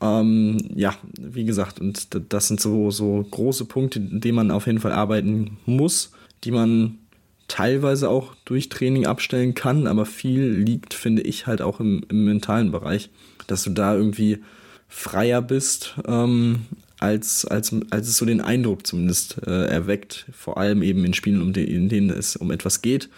Ähm, 0.00 0.58
ja, 0.74 0.94
wie 1.18 1.44
gesagt, 1.44 1.80
und 1.80 2.08
das 2.30 2.48
sind 2.48 2.60
so, 2.60 2.90
so 2.90 3.24
große 3.30 3.66
Punkte, 3.66 4.00
in 4.00 4.20
denen 4.20 4.34
man 4.34 4.50
auf 4.50 4.66
jeden 4.66 4.80
Fall 4.80 4.92
arbeiten 4.92 5.58
muss, 5.66 6.10
die 6.42 6.50
man 6.50 6.98
teilweise 7.46 8.08
auch 8.08 8.34
durch 8.44 8.68
Training 8.68 9.06
abstellen 9.06 9.54
kann, 9.54 9.86
aber 9.86 10.06
viel 10.06 10.50
liegt, 10.50 10.94
finde 10.94 11.22
ich, 11.22 11.46
halt 11.46 11.62
auch 11.62 11.78
im, 11.78 12.04
im 12.08 12.24
mentalen 12.24 12.72
Bereich, 12.72 13.10
dass 13.46 13.62
du 13.62 13.70
da 13.70 13.94
irgendwie 13.94 14.38
freier 14.88 15.42
bist, 15.42 15.94
ähm, 16.06 16.62
als, 17.04 17.44
als, 17.44 17.74
als 17.90 18.08
es 18.08 18.16
so 18.16 18.24
den 18.24 18.40
Eindruck 18.40 18.86
zumindest 18.86 19.38
äh, 19.46 19.66
erweckt, 19.66 20.26
vor 20.32 20.58
allem 20.58 20.82
eben 20.82 21.04
in 21.04 21.14
Spielen, 21.14 21.42
um 21.42 21.52
die, 21.52 21.64
in 21.64 21.88
denen 21.88 22.10
es 22.10 22.36
um 22.36 22.50
etwas 22.50 22.82
geht. 22.82 23.10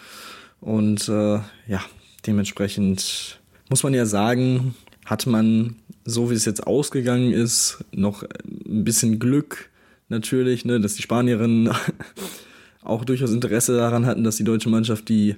Und 0.59 1.07
äh, 1.07 1.39
ja, 1.67 1.83
dementsprechend 2.25 3.39
muss 3.69 3.83
man 3.83 3.93
ja 3.93 4.05
sagen, 4.05 4.75
hat 5.05 5.25
man, 5.25 5.75
so 6.03 6.29
wie 6.29 6.35
es 6.35 6.45
jetzt 6.45 6.67
ausgegangen 6.67 7.31
ist, 7.31 7.83
noch 7.91 8.23
ein 8.23 8.83
bisschen 8.83 9.19
Glück 9.19 9.69
natürlich, 10.09 10.65
ne, 10.65 10.79
dass 10.79 10.95
die 10.95 11.01
Spanierinnen 11.01 11.71
auch 12.81 13.05
durchaus 13.05 13.31
Interesse 13.31 13.75
daran 13.75 14.05
hatten, 14.05 14.23
dass 14.23 14.37
die 14.37 14.43
deutsche 14.43 14.69
Mannschaft 14.69 15.07
die 15.09 15.35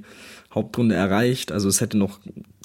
Hauptrunde 0.53 0.95
erreicht. 0.95 1.51
Also 1.51 1.69
es 1.69 1.81
hätte 1.81 1.97
noch 1.97 2.19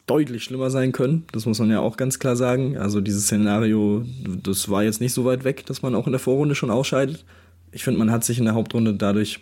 deutlich 0.06 0.44
schlimmer 0.44 0.70
sein 0.70 0.92
können, 0.92 1.24
das 1.32 1.46
muss 1.46 1.58
man 1.58 1.70
ja 1.70 1.80
auch 1.80 1.96
ganz 1.96 2.18
klar 2.18 2.36
sagen. 2.36 2.76
Also 2.76 3.00
dieses 3.00 3.24
Szenario, 3.24 4.04
das 4.42 4.68
war 4.68 4.84
jetzt 4.84 5.00
nicht 5.00 5.14
so 5.14 5.24
weit 5.24 5.44
weg, 5.44 5.64
dass 5.66 5.82
man 5.82 5.94
auch 5.94 6.06
in 6.06 6.12
der 6.12 6.20
Vorrunde 6.20 6.54
schon 6.54 6.70
ausscheidet. 6.70 7.24
Ich 7.72 7.84
finde, 7.84 7.98
man 7.98 8.10
hat 8.10 8.24
sich 8.24 8.38
in 8.38 8.44
der 8.44 8.54
Hauptrunde 8.54 8.94
dadurch 8.94 9.40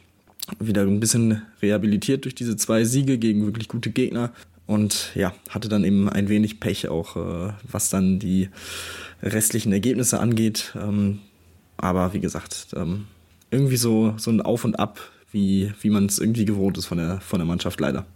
wieder 0.59 0.83
ein 0.83 1.01
bisschen 1.01 1.43
rehabilitiert 1.61 2.25
durch 2.25 2.35
diese 2.35 2.57
zwei 2.57 2.85
Siege 2.85 3.19
gegen 3.19 3.45
wirklich 3.45 3.69
gute 3.69 3.91
Gegner 3.91 4.33
und 4.67 5.11
ja, 5.15 5.35
hatte 5.49 5.69
dann 5.69 5.85
eben 5.85 6.09
ein 6.09 6.29
wenig 6.29 6.61
Pech 6.61 6.89
auch, 6.89 7.17
äh, 7.17 7.53
was 7.71 7.91
dann 7.91 8.19
die 8.19 8.49
restlichen 9.23 9.73
Ergebnisse 9.73 10.21
angeht. 10.21 10.75
Ähm, 10.77 11.19
aber 11.77 12.13
wie 12.15 12.21
gesagt, 12.21 12.69
ähm, 12.77 13.07
irgendwie 13.51 13.77
so, 13.77 14.15
so 14.17 14.31
ein 14.31 14.41
Auf 14.41 14.65
und 14.65 14.79
Ab, 14.79 15.01
wie, 15.31 15.73
wie 15.81 15.91
man 15.91 16.07
es 16.07 16.19
irgendwie 16.19 16.45
gewohnt 16.45 16.79
ist 16.79 16.87
von 16.87 16.99
der, 16.99 17.21
von 17.21 17.39
der 17.39 17.47
Mannschaft 17.47 17.81
leider. 17.81 18.07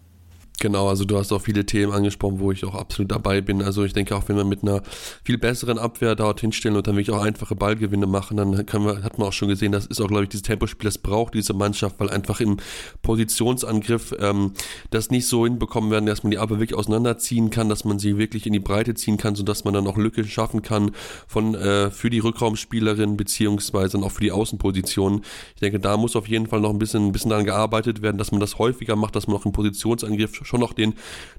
Genau, 0.58 0.88
also 0.88 1.04
du 1.04 1.18
hast 1.18 1.32
auch 1.32 1.42
viele 1.42 1.66
Themen 1.66 1.92
angesprochen, 1.92 2.40
wo 2.40 2.50
ich 2.50 2.64
auch 2.64 2.75
absolut 2.75 3.10
dabei 3.10 3.42
bin. 3.42 3.60
Also 3.60 3.84
ich 3.84 3.92
denke 3.92 4.16
auch, 4.16 4.26
wenn 4.28 4.36
wir 4.36 4.44
mit 4.44 4.62
einer 4.62 4.82
viel 5.22 5.36
besseren 5.36 5.78
Abwehr 5.78 6.14
dort 6.14 6.40
hinstellen 6.40 6.78
und 6.78 6.86
dann 6.86 6.96
wirklich 6.96 7.14
auch 7.14 7.22
einfache 7.22 7.54
Ballgewinne 7.54 8.06
machen, 8.06 8.38
dann 8.38 8.52
man, 8.52 9.04
hat 9.04 9.18
man 9.18 9.28
auch 9.28 9.34
schon 9.34 9.48
gesehen, 9.48 9.72
das 9.72 9.84
ist 9.84 10.00
auch, 10.00 10.08
glaube 10.08 10.22
ich, 10.22 10.30
dieses 10.30 10.44
Tempospiel, 10.44 10.88
das 10.88 10.96
braucht 10.96 11.34
diese 11.34 11.52
Mannschaft, 11.52 12.00
weil 12.00 12.08
einfach 12.08 12.40
im 12.40 12.56
Positionsangriff 13.02 14.14
ähm, 14.18 14.52
das 14.90 15.10
nicht 15.10 15.26
so 15.26 15.44
hinbekommen 15.44 15.90
werden, 15.90 16.06
dass 16.06 16.22
man 16.22 16.30
die 16.30 16.38
Abwehr 16.38 16.58
wirklich 16.58 16.78
auseinanderziehen 16.78 17.50
kann, 17.50 17.68
dass 17.68 17.84
man 17.84 17.98
sie 17.98 18.16
wirklich 18.16 18.46
in 18.46 18.54
die 18.54 18.58
Breite 18.58 18.94
ziehen 18.94 19.18
kann, 19.18 19.34
sodass 19.34 19.64
man 19.64 19.75
dann 19.75 19.86
auch 19.86 19.98
Lücke 19.98 20.25
schaffen 20.25 20.62
kann 20.62 20.92
von 21.26 21.54
äh, 21.54 21.90
für 21.90 22.08
die 22.08 22.20
Rückraumspielerin 22.20 23.18
beziehungsweise 23.18 23.98
dann 23.98 24.04
auch 24.04 24.12
für 24.12 24.22
die 24.22 24.32
Außenpositionen. 24.32 25.20
Ich 25.54 25.60
denke, 25.60 25.80
da 25.80 25.98
muss 25.98 26.16
auf 26.16 26.28
jeden 26.28 26.46
Fall 26.46 26.60
noch 26.60 26.70
ein 26.70 26.78
bisschen, 26.78 27.08
ein 27.08 27.12
bisschen 27.12 27.28
daran 27.28 27.44
gearbeitet 27.44 28.00
werden, 28.00 28.16
dass 28.16 28.30
man 28.30 28.40
das 28.40 28.58
häufiger 28.58 28.96
macht, 28.96 29.16
dass 29.16 29.26
man 29.26 29.36
auch 29.36 29.44
im 29.44 29.52
Positionsangriff 29.52 30.46
schon 30.47 30.61
noch 30.61 30.73
den, 30.73 30.95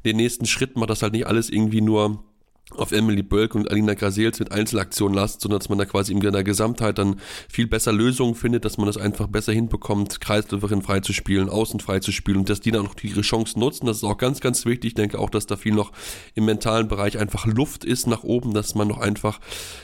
den 0.05 0.17
nächsten 0.17 0.45
Schritt 0.45 0.75
macht, 0.75 0.89
dass 0.89 1.01
halt 1.01 1.13
nicht 1.13 1.27
alles 1.27 1.49
irgendwie 1.49 1.81
nur 1.81 2.23
auf 2.71 2.91
Emily 2.91 3.23
Bölk 3.23 3.55
und 3.55 3.71
Alina 3.71 3.93
Grasels 3.93 4.39
mit 4.39 4.51
Einzelaktionen 4.51 5.15
lasst, 5.15 5.39
sondern 5.41 5.59
dass 5.59 5.69
man 5.69 5.77
da 5.77 5.85
quasi 5.85 6.11
in 6.11 6.19
der 6.19 6.43
Gesamtheit 6.43 6.97
dann 6.97 7.19
viel 7.47 7.65
besser 7.65 7.93
Lösungen 7.93 8.35
findet, 8.35 8.65
dass 8.65 8.77
man 8.77 8.87
das 8.87 8.97
einfach 8.97 9.27
besser 9.27 9.53
hinbekommt, 9.53 10.19
Kreisläuferin 10.19 10.81
frei 10.81 10.99
zu 10.99 11.13
spielen, 11.13 11.49
außen 11.49 11.79
frei 11.79 11.99
zu 11.99 12.11
spielen 12.11 12.39
und 12.39 12.49
dass 12.49 12.59
die 12.59 12.71
dann 12.71 12.85
auch 12.85 12.95
ihre 13.01 13.21
Chancen 13.21 13.61
nutzen. 13.61 13.85
Das 13.85 13.97
ist 13.97 14.03
auch 14.03 14.17
ganz, 14.17 14.41
ganz 14.41 14.65
wichtig. 14.65 14.89
Ich 14.89 14.93
denke 14.95 15.17
auch, 15.17 15.29
dass 15.29 15.45
da 15.45 15.55
viel 15.55 15.73
noch 15.73 15.93
im 16.35 16.45
mentalen 16.45 16.89
Bereich 16.89 17.17
einfach 17.17 17.45
Luft 17.45 17.85
ist 17.85 18.05
nach 18.05 18.23
oben, 18.23 18.53
dass 18.53 18.75
man 18.75 18.89
noch 18.89 18.99
einfach, 18.99 19.39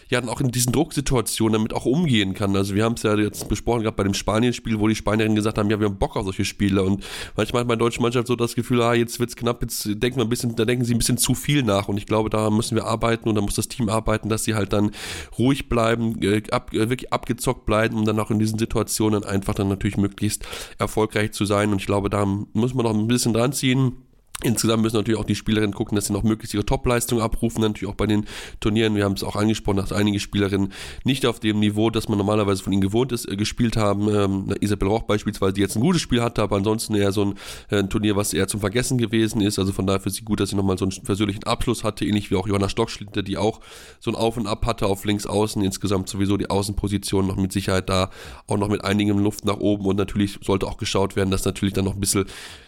ja, 0.10 0.20
dann 0.20 0.30
auch 0.30 0.42
in 0.42 0.52
diesen 0.52 0.74
Drucksituationen 0.74 1.54
damit 1.54 1.74
auch 1.74 1.86
umgehen 1.86 2.34
kann. 2.34 2.56
Also 2.56 2.76
wir 2.76 2.84
haben 2.84 2.96
es 2.96 3.04
ja 3.04 3.16
jetzt 3.16 3.48
besprochen 3.48 3.84
gehabt 3.84 3.98
bei 3.98 4.04
dem 4.04 4.14
Spanien-Spiel, 4.14 4.80
wo 4.80 4.90
die 4.90 4.96
Spanierinnen 4.96 5.36
gesagt 5.36 5.58
haben, 5.58 5.70
ja, 5.70 5.80
wir 5.80 5.88
haben 5.88 5.98
Bock 5.98 6.18
auf 6.18 6.26
solche 6.26 6.44
Spiele 6.44 6.84
und 6.84 7.04
manchmal 7.38 7.62
hat 7.62 7.68
meine 7.68 7.80
deutsche 7.80 8.02
Mannschaft 8.02 8.28
so 8.28 8.36
das 8.36 8.56
Gefühl, 8.56 8.82
ah, 8.82 8.94
jetzt 8.94 9.20
wird's 9.22 9.38
knapp, 9.38 9.62
jetzt 9.62 9.86
denken 9.86 10.18
wir 10.18 10.24
ein 10.24 10.30
bisschen, 10.30 10.56
da 10.56 10.66
denken 10.66 10.84
sie 10.84 10.94
ein 10.94 10.98
bisschen 10.98 11.18
zu 11.18 11.34
viel 11.34 11.64
nach 11.64 11.88
und 11.88 11.98
ich 11.98 12.06
glaube, 12.06 12.30
da 12.30 12.50
müssen 12.50 12.73
müssen 12.74 12.86
wir 12.86 12.90
arbeiten 12.90 13.30
und 13.30 13.36
da 13.36 13.42
muss 13.42 13.56
das 13.56 13.68
Team 13.68 13.90
arbeiten, 13.90 14.30
dass 14.30 14.44
sie 14.44 14.56
halt 14.56 14.74
dann 14.74 14.92
ruhig 15.38 15.70
bleiben, 15.70 16.22
äh, 16.22 16.42
ab, 16.52 16.74
äh, 16.74 16.90
wirklich 16.90 17.14
abgezockt 17.14 17.66
bleiben, 17.66 17.98
um 17.98 18.06
dann 18.06 18.20
auch 18.20 18.32
in 18.32 18.40
diesen 18.40 18.60
Situationen 18.60 19.24
einfach 19.24 19.54
dann 19.54 19.70
natürlich 19.70 19.98
möglichst 19.98 20.46
erfolgreich 20.80 21.32
zu 21.32 21.46
sein. 21.46 21.72
Und 21.72 21.80
ich 21.80 21.86
glaube, 21.86 22.10
da 22.10 22.26
muss 22.26 22.74
man 22.74 22.86
noch 22.86 22.94
ein 22.94 23.08
bisschen 23.08 23.34
dran 23.34 23.54
ziehen. 23.54 23.94
Insgesamt 24.44 24.84
müssen 24.84 24.98
natürlich 24.98 25.20
auch 25.20 25.26
die 25.26 25.36
Spielerinnen 25.36 25.74
gucken, 25.74 25.96
dass 25.96 26.08
sie 26.08 26.14
noch 26.14 26.24
möglichst 26.24 26.54
ihre 26.54 26.66
Topleistung 26.66 27.22
abrufen, 27.22 27.62
natürlich 27.62 27.90
auch 27.90 27.96
bei 27.96 28.08
den 28.08 28.26
Turnieren. 28.60 28.96
Wir 28.96 29.06
haben 29.06 29.14
es 29.14 29.24
auch 29.24 29.36
angesprochen, 29.36 29.78
dass 29.78 29.94
einige 29.94 30.20
Spielerinnen 30.20 30.74
nicht 31.04 31.26
auf 31.26 31.40
dem 31.40 31.60
Niveau, 31.60 31.90
das 31.90 32.10
man 32.10 32.18
normalerweise 32.18 32.62
von 32.62 32.74
ihnen 32.74 32.82
gewohnt 32.82 33.12
ist, 33.12 33.28
äh, 33.28 33.36
gespielt 33.36 33.78
haben. 33.78 34.10
Ähm, 34.10 34.54
Isabel 34.60 34.90
Roch 34.90 35.04
beispielsweise, 35.04 35.54
die 35.54 35.62
jetzt 35.62 35.76
ein 35.76 35.82
gutes 35.82 36.02
Spiel 36.02 36.22
hatte, 36.22 36.42
aber 36.42 36.58
ansonsten 36.58 36.96
eher 36.96 37.12
so 37.12 37.26
ein, 37.26 37.34
äh, 37.70 37.80
ein, 37.80 37.90
Turnier, 37.90 38.16
was 38.16 38.34
eher 38.34 38.48
zum 38.48 38.60
Vergessen 38.60 38.98
gewesen 38.98 39.42
ist. 39.42 39.60
Also 39.60 39.72
von 39.72 39.88
daher 39.88 40.02
für 40.02 40.10
sie 40.10 40.24
gut, 40.24 40.40
dass 40.40 40.50
sie 40.50 40.56
nochmal 40.56 40.78
so 40.78 40.86
einen 40.86 41.04
persönlichen 41.04 41.44
Abschluss 41.46 41.84
hatte, 41.84 42.06
ähnlich 42.06 42.30
wie 42.30 42.36
auch 42.36 42.48
Johanna 42.48 42.70
Stockschlitter, 42.70 43.24
die 43.24 43.38
auch 43.38 43.62
so 44.00 44.12
ein 44.12 44.16
Auf 44.16 44.38
und 44.38 44.48
Ab 44.48 44.66
hatte 44.66 44.88
auf 44.88 45.06
links 45.06 45.26
außen. 45.26 45.64
Insgesamt 45.64 46.10
sowieso 46.10 46.38
die 46.38 46.50
Außenposition 46.50 47.28
noch 47.28 47.38
mit 47.38 47.54
Sicherheit 47.54 47.90
da, 47.90 48.10
auch 48.48 48.58
noch 48.58 48.68
mit 48.68 48.84
einigem 48.84 49.20
Luft 49.20 49.46
nach 49.46 49.58
oben 49.58 49.86
und 49.86 49.96
natürlich 49.96 50.40
sollte 50.42 50.68
auch 50.68 50.78
geschaut 50.78 51.16
werden, 51.16 51.32
dass 51.32 51.46
natürlich 51.46 51.74
dann 51.74 51.86
noch 51.86 51.94
ein 51.94 52.00
bisschen 52.00 52.26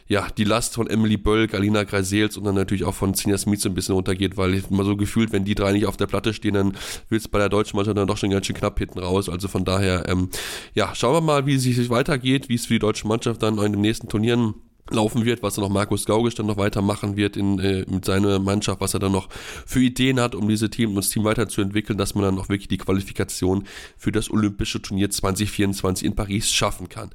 ja, 0.08 0.28
die 0.38 0.44
Last 0.44 0.76
von 0.76 0.88
Emily 0.88 1.18
Bölk, 1.18 1.56
Alina 1.66 1.84
Greisels 1.84 2.38
und 2.38 2.44
dann 2.44 2.56
natürlich 2.56 2.84
auch 2.84 2.94
von 2.94 3.14
Zinja 3.14 3.38
Smith 3.38 3.62
so 3.62 3.70
ein 3.70 3.76
bisschen 3.76 3.96
runtergeht, 3.96 4.38
weil 4.38 4.54
ich 4.54 4.70
mal 4.70 4.86
so 4.86 4.96
gefühlt, 4.96 5.32
wenn 5.32 5.46
die 5.46 5.56
drei 5.56 5.72
nicht 5.72 5.88
auf 5.88 5.98
der 5.98 6.08
Platte 6.08 6.34
stehen, 6.34 6.54
dann 6.54 6.78
wird 7.10 7.22
es 7.22 7.28
bei 7.28 7.40
der 7.40 7.50
deutschen 7.50 7.76
Mannschaft 7.76 7.98
dann 7.98 8.08
doch 8.08 8.18
schon 8.18 8.30
ganz 8.30 8.46
schön 8.46 8.56
knapp 8.56 8.78
hinten 8.78 9.00
raus. 9.00 9.30
Also 9.30 9.48
von 9.48 9.66
daher, 9.66 10.08
ähm, 10.08 10.30
ja, 10.74 10.94
schauen 10.94 11.14
wir 11.14 11.22
mal, 11.22 11.46
wie 11.46 11.56
es 11.56 11.64
sich 11.64 11.90
weitergeht, 11.90 12.50
wie 12.50 12.56
es 12.56 12.68
für 12.68 12.74
die 12.74 12.80
deutsche 12.80 13.08
Mannschaft 13.08 13.42
dann 13.42 13.58
in 13.58 13.74
den 13.74 13.82
nächsten 13.82 14.08
Turnieren 14.08 14.56
laufen 14.92 15.26
wird, 15.26 15.42
was 15.42 15.56
dann 15.56 15.64
noch 15.64 15.72
Markus 15.72 16.06
Gaugisch 16.06 16.36
dann 16.36 16.46
noch 16.46 16.58
weitermachen 16.58 17.16
wird 17.16 17.38
in, 17.38 17.58
äh, 17.60 17.86
mit 17.90 18.06
seiner 18.06 18.38
Mannschaft, 18.38 18.82
was 18.82 18.94
er 18.94 19.00
dann 19.00 19.14
noch 19.14 19.30
für 19.66 19.80
Ideen 19.80 20.20
hat, 20.20 20.36
um 20.36 20.48
diese 20.48 20.70
Team, 20.70 20.94
das 20.94 21.10
Team 21.10 21.24
weiterzuentwickeln, 21.24 21.98
dass 21.98 22.14
man 22.14 22.24
dann 22.24 22.38
auch 22.38 22.50
wirklich 22.50 22.68
die 22.68 22.78
Qualifikation 22.78 23.64
für 23.98 24.12
das 24.12 24.30
Olympische 24.30 24.82
Turnier 24.82 25.10
2024 25.10 26.06
in 26.06 26.16
Paris 26.16 26.52
schaffen 26.52 26.88
kann. 26.88 27.10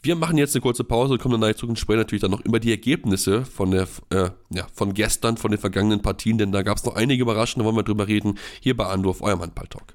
Wir 0.00 0.14
machen 0.14 0.38
jetzt 0.38 0.54
eine 0.54 0.62
kurze 0.62 0.84
Pause, 0.84 1.18
kommen 1.18 1.40
dann 1.40 1.54
zurück 1.56 1.70
und 1.70 1.78
sprechen 1.78 1.98
natürlich 1.98 2.22
dann 2.22 2.30
noch 2.30 2.44
über 2.44 2.60
die 2.60 2.70
Ergebnisse 2.70 3.44
von 3.44 3.72
der, 3.72 3.88
äh, 4.10 4.30
ja, 4.50 4.66
von 4.72 4.94
gestern, 4.94 5.36
von 5.36 5.50
den 5.50 5.58
vergangenen 5.58 6.02
Partien, 6.02 6.38
denn 6.38 6.52
da 6.52 6.62
gab 6.62 6.78
es 6.78 6.84
noch 6.84 6.94
einige 6.94 7.22
Überraschungen, 7.22 7.64
da 7.64 7.66
wollen 7.66 7.76
wir 7.76 7.82
drüber 7.82 8.06
reden. 8.06 8.38
Hier 8.60 8.76
bei 8.76 8.86
Andorf, 8.86 9.22
eurem 9.22 9.40
Handball-Talk. 9.40 9.94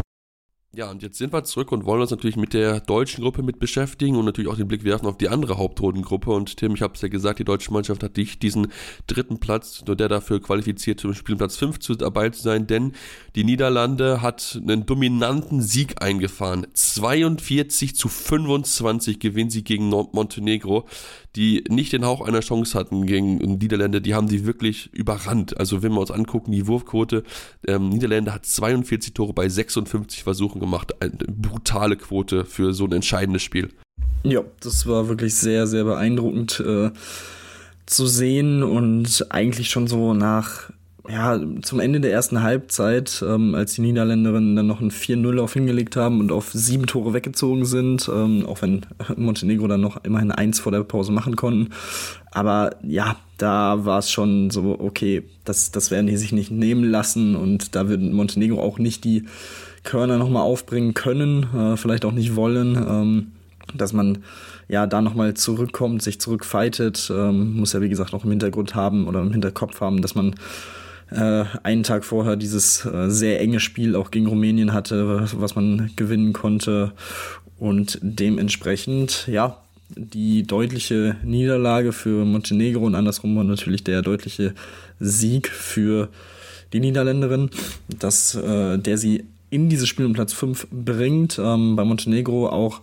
Ja, 0.73 0.89
und 0.89 1.03
jetzt 1.03 1.17
sind 1.17 1.33
wir 1.33 1.43
zurück 1.43 1.73
und 1.73 1.83
wollen 1.83 1.99
uns 1.99 2.11
natürlich 2.11 2.37
mit 2.37 2.53
der 2.53 2.79
deutschen 2.79 3.25
Gruppe 3.25 3.43
mit 3.43 3.59
beschäftigen 3.59 4.15
und 4.15 4.23
natürlich 4.23 4.49
auch 4.49 4.55
den 4.55 4.69
Blick 4.69 4.85
werfen 4.85 5.05
auf 5.05 5.17
die 5.17 5.27
andere 5.27 5.57
Hauptrundengruppe. 5.57 6.31
Und 6.31 6.55
Tim, 6.55 6.75
ich 6.75 6.81
habe 6.81 6.93
es 6.93 7.01
ja 7.01 7.09
gesagt, 7.09 7.39
die 7.39 7.43
deutsche 7.43 7.73
Mannschaft 7.73 8.01
hat 8.03 8.15
dich 8.15 8.39
diesen 8.39 8.67
dritten 9.05 9.41
Platz, 9.41 9.83
nur 9.85 9.97
der 9.97 10.07
dafür 10.07 10.41
qualifiziert, 10.41 11.01
zum 11.01 11.13
Spielplatz 11.13 11.57
5 11.57 11.79
zu, 11.79 11.95
dabei 11.95 12.29
zu 12.29 12.41
sein, 12.41 12.67
denn 12.67 12.93
die 13.35 13.43
Niederlande 13.43 14.21
hat 14.21 14.61
einen 14.61 14.85
dominanten 14.85 15.61
Sieg 15.61 16.01
eingefahren. 16.01 16.65
42 16.73 17.93
zu 17.93 18.07
25 18.07 19.19
gewinnen 19.19 19.49
sie 19.49 19.65
gegen 19.65 19.89
Montenegro 19.89 20.85
die 21.35 21.63
nicht 21.69 21.93
den 21.93 22.05
Hauch 22.05 22.21
einer 22.21 22.41
Chance 22.41 22.77
hatten 22.77 23.05
gegen 23.05 23.37
Niederländer, 23.37 24.01
die 24.01 24.13
haben 24.13 24.27
die 24.27 24.45
wirklich 24.45 24.93
überrannt. 24.93 25.57
Also 25.57 25.81
wenn 25.81 25.93
wir 25.93 26.01
uns 26.01 26.11
angucken, 26.11 26.51
die 26.51 26.67
Wurfquote, 26.67 27.23
ähm, 27.67 27.89
Niederländer 27.89 28.33
hat 28.33 28.45
42 28.45 29.13
Tore 29.13 29.33
bei 29.33 29.47
56 29.47 30.23
Versuchen 30.23 30.59
gemacht. 30.61 30.95
Eine 31.01 31.11
brutale 31.11 31.97
Quote 31.97 32.45
für 32.45 32.73
so 32.73 32.85
ein 32.85 32.93
entscheidendes 32.93 33.43
Spiel. 33.43 33.69
Ja, 34.23 34.41
das 34.61 34.87
war 34.87 35.09
wirklich 35.09 35.35
sehr, 35.35 35.67
sehr 35.67 35.83
beeindruckend 35.83 36.61
äh, 36.61 36.91
zu 37.85 38.07
sehen 38.07 38.63
und 38.63 39.25
eigentlich 39.29 39.69
schon 39.69 39.87
so 39.87 40.13
nach 40.13 40.71
ja, 41.09 41.39
zum 41.61 41.79
Ende 41.79 41.99
der 41.99 42.11
ersten 42.11 42.43
Halbzeit, 42.43 43.23
ähm, 43.27 43.55
als 43.55 43.73
die 43.73 43.81
Niederländerinnen 43.81 44.55
dann 44.55 44.67
noch 44.67 44.81
ein 44.81 44.91
4-0 44.91 45.39
auf 45.39 45.53
hingelegt 45.53 45.95
haben 45.95 46.19
und 46.19 46.31
auf 46.31 46.51
sieben 46.53 46.85
Tore 46.85 47.13
weggezogen 47.13 47.65
sind, 47.65 48.09
ähm, 48.13 48.45
auch 48.45 48.61
wenn 48.61 48.85
Montenegro 49.17 49.67
dann 49.67 49.81
noch 49.81 50.03
immerhin 50.03 50.31
eins 50.31 50.59
vor 50.59 50.71
der 50.71 50.83
Pause 50.83 51.11
machen 51.11 51.35
konnten. 51.35 51.69
Aber 52.29 52.75
ja, 52.83 53.17
da 53.37 53.83
war 53.83 53.99
es 53.99 54.11
schon 54.11 54.51
so, 54.51 54.79
okay, 54.79 55.23
das, 55.43 55.71
das 55.71 55.89
werden 55.89 56.07
die 56.07 56.17
sich 56.17 56.31
nicht 56.31 56.51
nehmen 56.51 56.83
lassen 56.83 57.35
und 57.35 57.75
da 57.75 57.89
wird 57.89 58.01
Montenegro 58.01 58.61
auch 58.61 58.77
nicht 58.77 59.03
die 59.03 59.25
Körner 59.83 60.17
nochmal 60.17 60.43
aufbringen 60.43 60.93
können, 60.93 61.47
äh, 61.55 61.77
vielleicht 61.77 62.05
auch 62.05 62.11
nicht 62.11 62.35
wollen. 62.35 62.75
Ähm, 62.75 63.27
dass 63.73 63.93
man 63.93 64.19
ja 64.67 64.87
da 64.87 65.01
nochmal 65.01 65.33
zurückkommt, 65.33 66.01
sich 66.01 66.19
zurückfightet, 66.19 67.11
ähm, 67.13 67.55
muss 67.55 67.73
ja 67.73 67.81
wie 67.81 67.89
gesagt 67.89 68.13
auch 68.13 68.23
im 68.23 68.31
Hintergrund 68.31 68.75
haben 68.75 69.07
oder 69.07 69.21
im 69.21 69.31
Hinterkopf 69.31 69.81
haben, 69.81 70.01
dass 70.01 70.15
man 70.15 70.35
äh, 71.09 71.45
einen 71.63 71.83
Tag 71.83 72.05
vorher 72.05 72.35
dieses 72.35 72.85
äh, 72.85 73.09
sehr 73.09 73.39
enge 73.39 73.59
Spiel 73.59 73.95
auch 73.95 74.11
gegen 74.11 74.27
Rumänien 74.27 74.73
hatte, 74.73 75.27
was 75.33 75.55
man 75.55 75.91
gewinnen 75.95 76.33
konnte 76.33 76.93
und 77.59 77.99
dementsprechend, 78.01 79.27
ja, 79.27 79.57
die 79.95 80.43
deutliche 80.43 81.17
Niederlage 81.23 81.91
für 81.91 82.23
Montenegro 82.23 82.85
und 82.85 82.95
andersrum 82.95 83.35
und 83.37 83.47
natürlich 83.47 83.83
der 83.83 84.01
deutliche 84.01 84.53
Sieg 84.99 85.49
für 85.49 86.07
die 86.71 86.79
Niederländerin, 86.79 87.49
dass 87.99 88.35
äh, 88.35 88.77
der 88.77 88.97
sie 88.97 89.25
in 89.51 89.69
dieses 89.69 89.87
Spiel 89.87 90.05
um 90.05 90.13
Platz 90.13 90.33
5 90.33 90.67
bringt. 90.71 91.37
Ähm, 91.37 91.75
bei 91.75 91.83
Montenegro 91.83 92.47
auch 92.49 92.81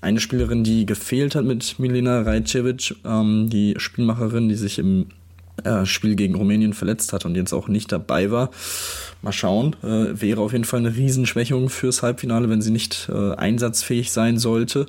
eine 0.00 0.18
Spielerin, 0.18 0.64
die 0.64 0.86
gefehlt 0.86 1.34
hat 1.36 1.44
mit 1.44 1.78
Milena 1.78 2.22
Rajcevic, 2.22 2.96
ähm, 3.04 3.48
die 3.50 3.74
Spielmacherin, 3.76 4.48
die 4.48 4.54
sich 4.54 4.78
im 4.78 5.06
äh, 5.62 5.84
Spiel 5.84 6.16
gegen 6.16 6.34
Rumänien 6.34 6.72
verletzt 6.72 7.12
hat 7.12 7.24
und 7.24 7.34
jetzt 7.34 7.52
auch 7.52 7.68
nicht 7.68 7.92
dabei 7.92 8.30
war. 8.30 8.50
Mal 9.22 9.32
schauen, 9.32 9.76
äh, 9.82 10.20
wäre 10.20 10.40
auf 10.40 10.52
jeden 10.52 10.64
Fall 10.64 10.80
eine 10.80 10.94
Riesenschwächung 10.94 11.68
fürs 11.68 12.02
Halbfinale, 12.02 12.48
wenn 12.48 12.62
sie 12.62 12.70
nicht 12.70 13.08
äh, 13.12 13.34
einsatzfähig 13.34 14.10
sein 14.10 14.38
sollte. 14.38 14.86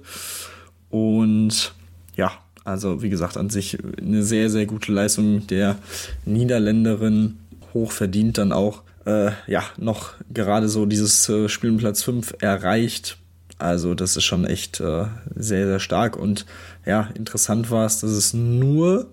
Und 0.89 1.73
ja, 2.15 2.31
also 2.63 3.01
wie 3.01 3.09
gesagt, 3.09 3.37
an 3.37 3.49
sich 3.49 3.77
eine 3.97 4.23
sehr, 4.23 4.49
sehr 4.49 4.65
gute 4.65 4.91
Leistung 4.91 5.45
der 5.47 5.77
Niederländerin, 6.25 7.37
hoch 7.73 7.91
verdient 7.91 8.37
dann 8.37 8.51
auch, 8.51 8.83
äh, 9.07 9.31
ja, 9.47 9.63
noch 9.77 10.13
gerade 10.33 10.67
so 10.67 10.85
dieses 10.85 11.27
äh, 11.29 11.47
Spielplatz 11.47 12.03
5 12.03 12.35
erreicht. 12.41 13.17
Also 13.57 13.95
das 13.95 14.17
ist 14.17 14.25
schon 14.25 14.45
echt 14.45 14.79
äh, 14.81 15.05
sehr, 15.35 15.65
sehr 15.65 15.79
stark 15.79 16.15
und 16.15 16.45
ja, 16.85 17.09
interessant 17.15 17.71
war 17.71 17.85
es, 17.85 18.01
dass 18.01 18.11
es 18.11 18.33
nur 18.33 19.07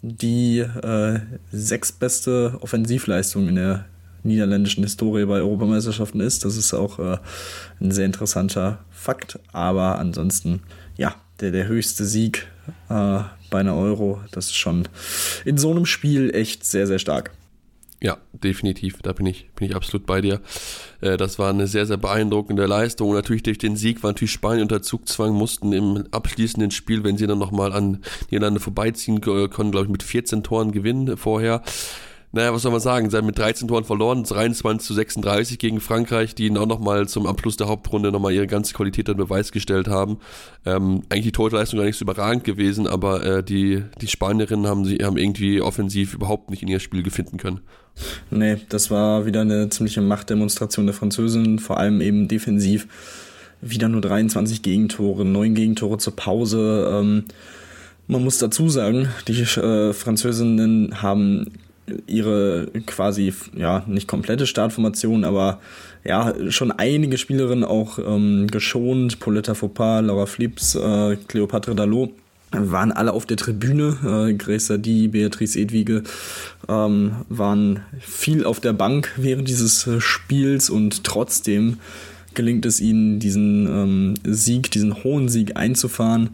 die 0.00 0.60
äh, 0.60 1.20
sechstbeste 1.52 2.56
Offensivleistung 2.60 3.48
in 3.48 3.56
der 3.56 3.84
niederländischen 4.22 4.84
Historie 4.84 5.26
bei 5.26 5.40
Europameisterschaften 5.40 6.20
ist. 6.20 6.44
Das 6.44 6.56
ist 6.56 6.72
auch 6.72 6.98
äh, 6.98 7.18
ein 7.80 7.90
sehr 7.90 8.06
interessanter 8.06 8.78
Fakt. 8.90 9.38
Aber 9.52 9.98
ansonsten, 9.98 10.62
ja, 10.96 11.14
der, 11.40 11.50
der 11.50 11.66
höchste 11.66 12.04
Sieg 12.04 12.46
äh, 12.88 13.20
bei 13.50 13.60
einer 13.60 13.76
Euro, 13.76 14.20
das 14.30 14.46
ist 14.46 14.56
schon 14.56 14.88
in 15.44 15.58
so 15.58 15.70
einem 15.70 15.86
Spiel 15.86 16.34
echt 16.34 16.64
sehr, 16.64 16.86
sehr 16.86 16.98
stark. 16.98 17.32
Ja, 18.02 18.18
definitiv. 18.32 18.98
Da 19.02 19.12
bin 19.12 19.26
ich, 19.26 19.48
bin 19.54 19.68
ich 19.68 19.76
absolut 19.76 20.06
bei 20.06 20.20
dir. 20.20 20.40
Äh, 21.00 21.16
das 21.16 21.38
war 21.38 21.50
eine 21.50 21.68
sehr, 21.68 21.86
sehr 21.86 21.98
beeindruckende 21.98 22.66
Leistung. 22.66 23.10
Und 23.10 23.14
natürlich 23.14 23.44
durch 23.44 23.58
den 23.58 23.76
Sieg 23.76 24.02
war 24.02 24.10
natürlich 24.10 24.32
Spanien 24.32 24.62
unter 24.62 24.82
Zugzwang, 24.82 25.32
mussten 25.34 25.72
im 25.72 26.04
abschließenden 26.10 26.72
Spiel, 26.72 27.04
wenn 27.04 27.16
sie 27.16 27.28
dann 27.28 27.38
nochmal 27.38 27.72
an 27.72 28.02
Niederlande 28.30 28.58
vorbeiziehen 28.58 29.20
konnten, 29.20 29.70
glaube 29.70 29.84
ich, 29.84 29.92
mit 29.92 30.02
14 30.02 30.42
Toren 30.42 30.72
gewinnen 30.72 31.16
vorher 31.16 31.62
naja, 32.32 32.54
was 32.54 32.62
soll 32.62 32.72
man 32.72 32.80
sagen, 32.80 33.10
sie 33.10 33.16
haben 33.16 33.26
mit 33.26 33.38
13 33.38 33.68
Toren 33.68 33.84
verloren, 33.84 34.24
23 34.24 34.86
zu 34.86 34.94
36 34.94 35.58
gegen 35.58 35.80
Frankreich, 35.80 36.34
die 36.34 36.46
ihnen 36.46 36.56
auch 36.56 36.66
nochmal 36.66 37.06
zum 37.06 37.26
Abschluss 37.26 37.58
der 37.58 37.68
Hauptrunde 37.68 38.10
nochmal 38.10 38.32
ihre 38.32 38.46
ganze 38.46 38.72
Qualität 38.72 39.10
an 39.10 39.18
Beweis 39.18 39.52
gestellt 39.52 39.86
haben. 39.86 40.18
Ähm, 40.64 41.02
eigentlich 41.10 41.24
die 41.24 41.32
Torleistung 41.32 41.78
gar 41.78 41.84
nicht 41.84 41.98
so 41.98 42.04
überragend 42.04 42.44
gewesen, 42.44 42.86
aber 42.86 43.22
äh, 43.24 43.44
die, 43.44 43.84
die 44.00 44.06
Spanierinnen 44.06 44.66
haben 44.66 44.86
sie 44.86 44.96
haben 45.04 45.18
irgendwie 45.18 45.60
offensiv 45.60 46.14
überhaupt 46.14 46.50
nicht 46.50 46.62
in 46.62 46.68
ihr 46.68 46.80
Spiel 46.80 47.02
gefunden 47.02 47.36
können. 47.36 47.60
Nee, 48.30 48.56
das 48.70 48.90
war 48.90 49.26
wieder 49.26 49.42
eine 49.42 49.68
ziemliche 49.68 50.00
Machtdemonstration 50.00 50.86
der 50.86 50.94
Französinnen, 50.94 51.58
vor 51.58 51.78
allem 51.78 52.00
eben 52.00 52.28
defensiv. 52.28 52.88
Wieder 53.60 53.88
nur 53.88 54.00
23 54.00 54.62
Gegentore, 54.62 55.26
9 55.26 55.54
Gegentore 55.54 55.98
zur 55.98 56.16
Pause. 56.16 56.90
Ähm, 56.92 57.24
man 58.06 58.24
muss 58.24 58.38
dazu 58.38 58.70
sagen, 58.70 59.08
die 59.28 59.42
äh, 59.42 59.92
Französinnen 59.92 61.02
haben 61.02 61.52
ihre 62.06 62.68
quasi, 62.86 63.32
ja, 63.54 63.84
nicht 63.86 64.08
komplette 64.08 64.46
Startformation, 64.46 65.24
aber 65.24 65.60
ja, 66.04 66.34
schon 66.50 66.72
einige 66.72 67.18
Spielerinnen 67.18 67.64
auch 67.64 67.98
ähm, 67.98 68.48
geschont. 68.48 69.20
Pauletta 69.20 69.54
Fopard, 69.54 70.06
Laura 70.06 70.26
Flips, 70.26 70.74
äh, 70.74 71.16
Cleopatra 71.28 71.74
Dalot 71.74 72.10
waren 72.52 72.92
alle 72.92 73.12
auf 73.12 73.26
der 73.26 73.36
Tribüne. 73.36 73.96
Äh, 74.04 74.34
Grace 74.34 74.66
Sadi, 74.66 75.08
Beatrice 75.08 75.58
Edwige 75.58 76.02
ähm, 76.68 77.12
waren 77.28 77.80
viel 78.00 78.44
auf 78.44 78.60
der 78.60 78.72
Bank 78.72 79.12
während 79.16 79.48
dieses 79.48 79.86
äh, 79.86 80.00
Spiels 80.00 80.70
und 80.70 81.04
trotzdem 81.04 81.78
gelingt 82.34 82.64
es 82.66 82.80
ihnen, 82.80 83.18
diesen 83.20 83.66
ähm, 83.66 84.14
Sieg, 84.24 84.70
diesen 84.70 85.04
hohen 85.04 85.28
Sieg 85.28 85.56
einzufahren. 85.56 86.30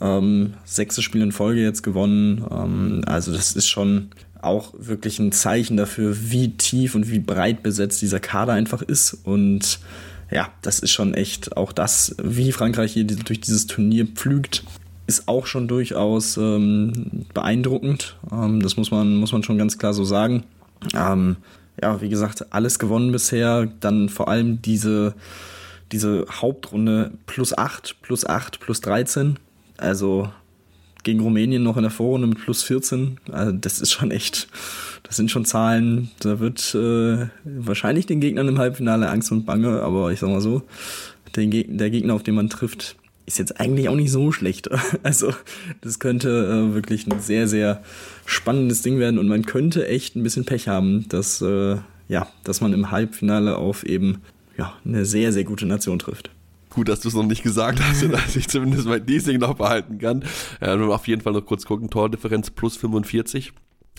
Ähm, 0.00 0.54
sechstes 0.64 1.04
Spiel 1.04 1.22
in 1.22 1.32
Folge 1.32 1.62
jetzt 1.62 1.82
gewonnen. 1.82 2.44
Ähm, 2.50 3.02
also 3.06 3.32
das 3.32 3.56
ist 3.56 3.68
schon 3.68 4.08
auch 4.42 4.74
wirklich 4.78 5.18
ein 5.18 5.32
Zeichen 5.32 5.76
dafür, 5.76 6.16
wie 6.30 6.50
tief 6.56 6.94
und 6.94 7.10
wie 7.10 7.18
breit 7.18 7.62
besetzt 7.62 8.02
dieser 8.02 8.20
Kader 8.20 8.52
einfach 8.52 8.82
ist. 8.82 9.18
Und 9.24 9.80
ja, 10.30 10.48
das 10.62 10.78
ist 10.78 10.90
schon 10.90 11.14
echt 11.14 11.56
auch 11.56 11.72
das, 11.72 12.14
wie 12.22 12.52
Frankreich 12.52 12.92
hier 12.92 13.06
durch 13.06 13.40
dieses 13.40 13.66
Turnier 13.66 14.06
pflügt, 14.06 14.64
ist 15.06 15.28
auch 15.28 15.46
schon 15.46 15.68
durchaus 15.68 16.36
ähm, 16.36 17.26
beeindruckend. 17.34 18.16
Ähm, 18.32 18.62
das 18.62 18.76
muss 18.76 18.90
man, 18.90 19.16
muss 19.16 19.32
man 19.32 19.42
schon 19.42 19.58
ganz 19.58 19.78
klar 19.78 19.94
so 19.94 20.04
sagen. 20.04 20.44
Ähm, 20.94 21.36
ja, 21.82 22.00
wie 22.00 22.08
gesagt, 22.08 22.52
alles 22.52 22.78
gewonnen 22.78 23.12
bisher. 23.12 23.68
Dann 23.80 24.08
vor 24.08 24.28
allem 24.28 24.62
diese, 24.62 25.14
diese 25.92 26.26
Hauptrunde 26.30 27.12
plus 27.26 27.56
8, 27.56 27.96
plus 28.02 28.24
8, 28.26 28.60
plus 28.60 28.80
13. 28.80 29.38
Also 29.76 30.28
gegen 31.04 31.20
Rumänien 31.20 31.62
noch 31.62 31.76
in 31.76 31.82
der 31.82 31.90
Vorrunde 31.90 32.26
mit 32.26 32.38
plus 32.38 32.62
14. 32.62 33.18
Also 33.30 33.52
das 33.52 33.80
ist 33.80 33.92
schon 33.92 34.10
echt, 34.10 34.48
das 35.04 35.16
sind 35.16 35.30
schon 35.30 35.44
Zahlen, 35.44 36.10
da 36.20 36.40
wird 36.40 36.74
äh, 36.74 37.26
wahrscheinlich 37.44 38.06
den 38.06 38.20
Gegnern 38.20 38.48
im 38.48 38.58
Halbfinale 38.58 39.08
Angst 39.08 39.30
und 39.30 39.44
Bange, 39.44 39.82
aber 39.82 40.10
ich 40.10 40.20
sag 40.20 40.30
mal 40.30 40.40
so, 40.40 40.62
der, 41.36 41.46
Geg 41.46 41.78
der 41.78 41.90
Gegner, 41.90 42.14
auf 42.14 42.22
den 42.22 42.34
man 42.34 42.48
trifft, 42.48 42.96
ist 43.26 43.38
jetzt 43.38 43.60
eigentlich 43.60 43.88
auch 43.88 43.94
nicht 43.94 44.10
so 44.10 44.32
schlecht. 44.32 44.68
Also 45.02 45.32
das 45.82 45.98
könnte 45.98 46.28
äh, 46.70 46.74
wirklich 46.74 47.06
ein 47.06 47.20
sehr, 47.20 47.46
sehr 47.46 47.82
spannendes 48.26 48.82
Ding 48.82 48.98
werden 48.98 49.18
und 49.18 49.28
man 49.28 49.44
könnte 49.44 49.86
echt 49.86 50.16
ein 50.16 50.22
bisschen 50.22 50.44
Pech 50.44 50.68
haben, 50.68 51.06
dass, 51.08 51.42
äh, 51.42 51.76
ja, 52.08 52.26
dass 52.42 52.60
man 52.60 52.72
im 52.72 52.90
Halbfinale 52.90 53.56
auf 53.56 53.84
eben 53.84 54.22
ja, 54.56 54.72
eine 54.84 55.04
sehr, 55.04 55.32
sehr 55.32 55.44
gute 55.44 55.66
Nation 55.66 55.98
trifft. 55.98 56.30
Gut, 56.74 56.88
dass 56.88 57.00
du 57.00 57.08
es 57.08 57.14
noch 57.14 57.22
nicht 57.22 57.42
gesagt 57.42 57.80
hast, 57.80 58.02
dass 58.12 58.36
ich 58.36 58.48
zumindest 58.48 58.86
mein 58.86 59.06
Leasing 59.06 59.38
noch 59.38 59.54
behalten 59.54 59.98
kann. 59.98 60.24
Ja, 60.60 60.76
auf 60.76 61.06
jeden 61.06 61.22
Fall 61.22 61.32
noch 61.32 61.46
kurz 61.46 61.64
gucken. 61.64 61.88
Tordifferenz 61.88 62.50
plus 62.50 62.76
45. 62.76 63.52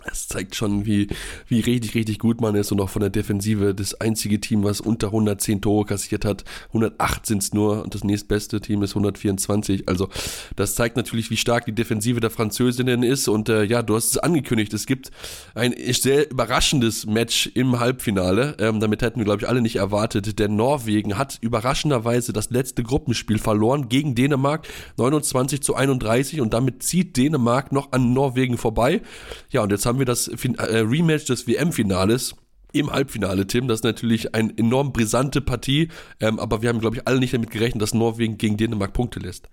Es 0.04 0.28
zeigt 0.28 0.56
schon, 0.56 0.86
wie, 0.86 1.08
wie 1.48 1.62
richtig, 1.62 1.96
richtig 1.96 2.20
gut 2.20 2.42
man 2.42 2.54
ist 2.56 2.72
und 2.72 2.82
auch 2.82 2.90
von 2.90 3.00
der 3.00 3.10
Defensive 3.10 3.74
das 3.74 4.00
einzige 4.02 4.40
Team, 4.40 4.64
was 4.64 4.82
unter 4.82 5.08
110 5.08 5.62
Tore 5.62 5.86
kassiert 5.86 6.26
hat. 6.26 6.44
108 6.70 7.26
sind 7.26 7.42
es 7.42 7.54
nur 7.54 7.84
und 7.84 7.96
das 7.96 8.04
nächstbeste 8.04 8.60
Team 8.62 8.84
ist 8.84 8.92
124. 8.92 9.88
Also 9.88 10.10
das 10.56 10.76
zeigt 10.76 10.98
natürlich, 10.98 11.32
wie 11.32 11.38
stark 11.38 11.66
die 11.66 11.72
Defensive 11.72 12.20
der 12.20 12.30
Französinnen 12.30 13.04
ist 13.04 13.28
und 13.28 13.50
äh, 13.50 13.64
ja, 13.64 13.82
du 13.82 13.96
hast 13.96 14.12
es 14.12 14.18
angekündigt, 14.18 14.74
es 14.74 14.86
gibt 14.86 15.12
ein 15.56 15.74
sehr 15.94 16.30
überraschendes 16.30 17.06
Match 17.06 17.48
im 17.54 17.80
Halbfinale. 17.80 18.58
Ähm, 18.60 18.80
damit 18.80 19.02
hätten 19.02 19.20
wir, 19.20 19.26
glaube 19.26 19.42
ich, 19.42 19.50
alle 19.50 19.62
nicht 19.62 19.78
erwartet, 19.78 20.38
denn 20.40 20.56
Norwegen 20.56 21.18
hat 21.18 21.38
überraschenderweise 21.42 22.34
das 22.34 22.50
letzte 22.50 22.84
Gruppenspiel 22.84 23.40
verloren 23.40 23.90
gegen 23.90 24.14
Dänemark 24.14 24.68
29 24.98 25.64
zu 25.64 25.76
31 25.76 26.42
und 26.42 26.54
damit 26.54 26.84
zieht 26.84 27.18
Dänemark 27.18 27.72
noch 27.72 27.92
an 27.92 28.14
Norwegen 28.14 28.58
vorbei. 28.58 29.02
Ja, 29.50 29.64
und 29.64 29.72
jetzt 29.72 29.85
haben 29.86 29.96
haben 29.96 30.00
wir 30.00 30.06
das 30.06 30.28
äh, 30.28 30.78
Rematch 30.80 31.26
des 31.26 31.48
WM-Finales 31.48 32.36
im 32.74 32.92
Halbfinale, 32.92 33.48
Tim. 33.48 33.70
Das 33.70 33.80
ist 33.80 33.84
natürlich 33.86 34.36
eine 34.36 34.54
enorm 34.58 34.92
brisante 34.92 35.40
Partie, 35.40 35.88
ähm, 36.20 36.40
aber 36.40 36.62
wir 36.62 36.68
haben, 36.68 36.82
glaube 36.82 36.98
ich, 36.98 37.08
alle 37.08 37.20
nicht 37.20 37.34
damit 37.34 37.50
gerechnet, 37.50 37.82
dass 37.82 37.94
Norwegen 37.94 38.38
gegen 38.38 38.58
Dänemark 38.58 38.92
Punkte 38.92 39.20
lässt. 39.20 39.48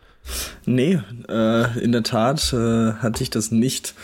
Nee, 0.67 1.01
äh, 1.29 1.79
in 1.79 1.93
der 1.93 2.03
Tat 2.03 2.53
äh, 2.53 2.95
hatte 2.95 3.23
ich 3.23 3.31
das 3.31 3.53
nicht 3.53 3.95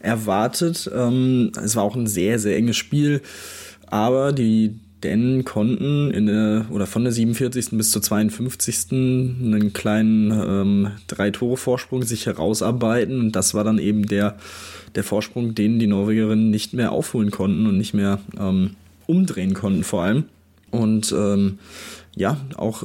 erwartet. 0.00 0.90
Ähm, 0.94 1.52
es 1.62 1.76
war 1.76 1.84
auch 1.84 1.96
ein 1.96 2.06
sehr, 2.06 2.38
sehr 2.38 2.58
enges 2.58 2.76
Spiel, 2.76 3.22
aber 3.86 4.32
die 4.32 4.78
Dänen 5.04 5.44
konnten 5.44 6.10
in 6.10 6.26
der, 6.26 6.66
oder 6.70 6.86
von 6.86 7.04
der 7.04 7.12
47. 7.12 7.70
bis 7.72 7.90
zur 7.90 8.02
52. 8.02 8.92
einen 8.92 9.72
kleinen 9.72 10.30
ähm, 10.30 10.90
Drei-Tore-Vorsprung 11.06 12.02
sich 12.02 12.26
herausarbeiten 12.26 13.20
und 13.20 13.32
das 13.32 13.54
war 13.54 13.64
dann 13.64 13.78
eben 13.78 14.06
der 14.06 14.36
der 14.96 15.04
Vorsprung, 15.04 15.54
den 15.54 15.78
die 15.78 15.86
Norwegerinnen 15.86 16.50
nicht 16.50 16.72
mehr 16.72 16.92
aufholen 16.92 17.30
konnten 17.30 17.66
und 17.66 17.76
nicht 17.76 17.94
mehr 17.94 18.18
ähm, 18.38 18.70
umdrehen 19.06 19.54
konnten 19.54 19.84
vor 19.84 20.02
allem. 20.02 20.24
Und 20.70 21.12
ähm, 21.16 21.58
ja, 22.16 22.38
auch 22.56 22.84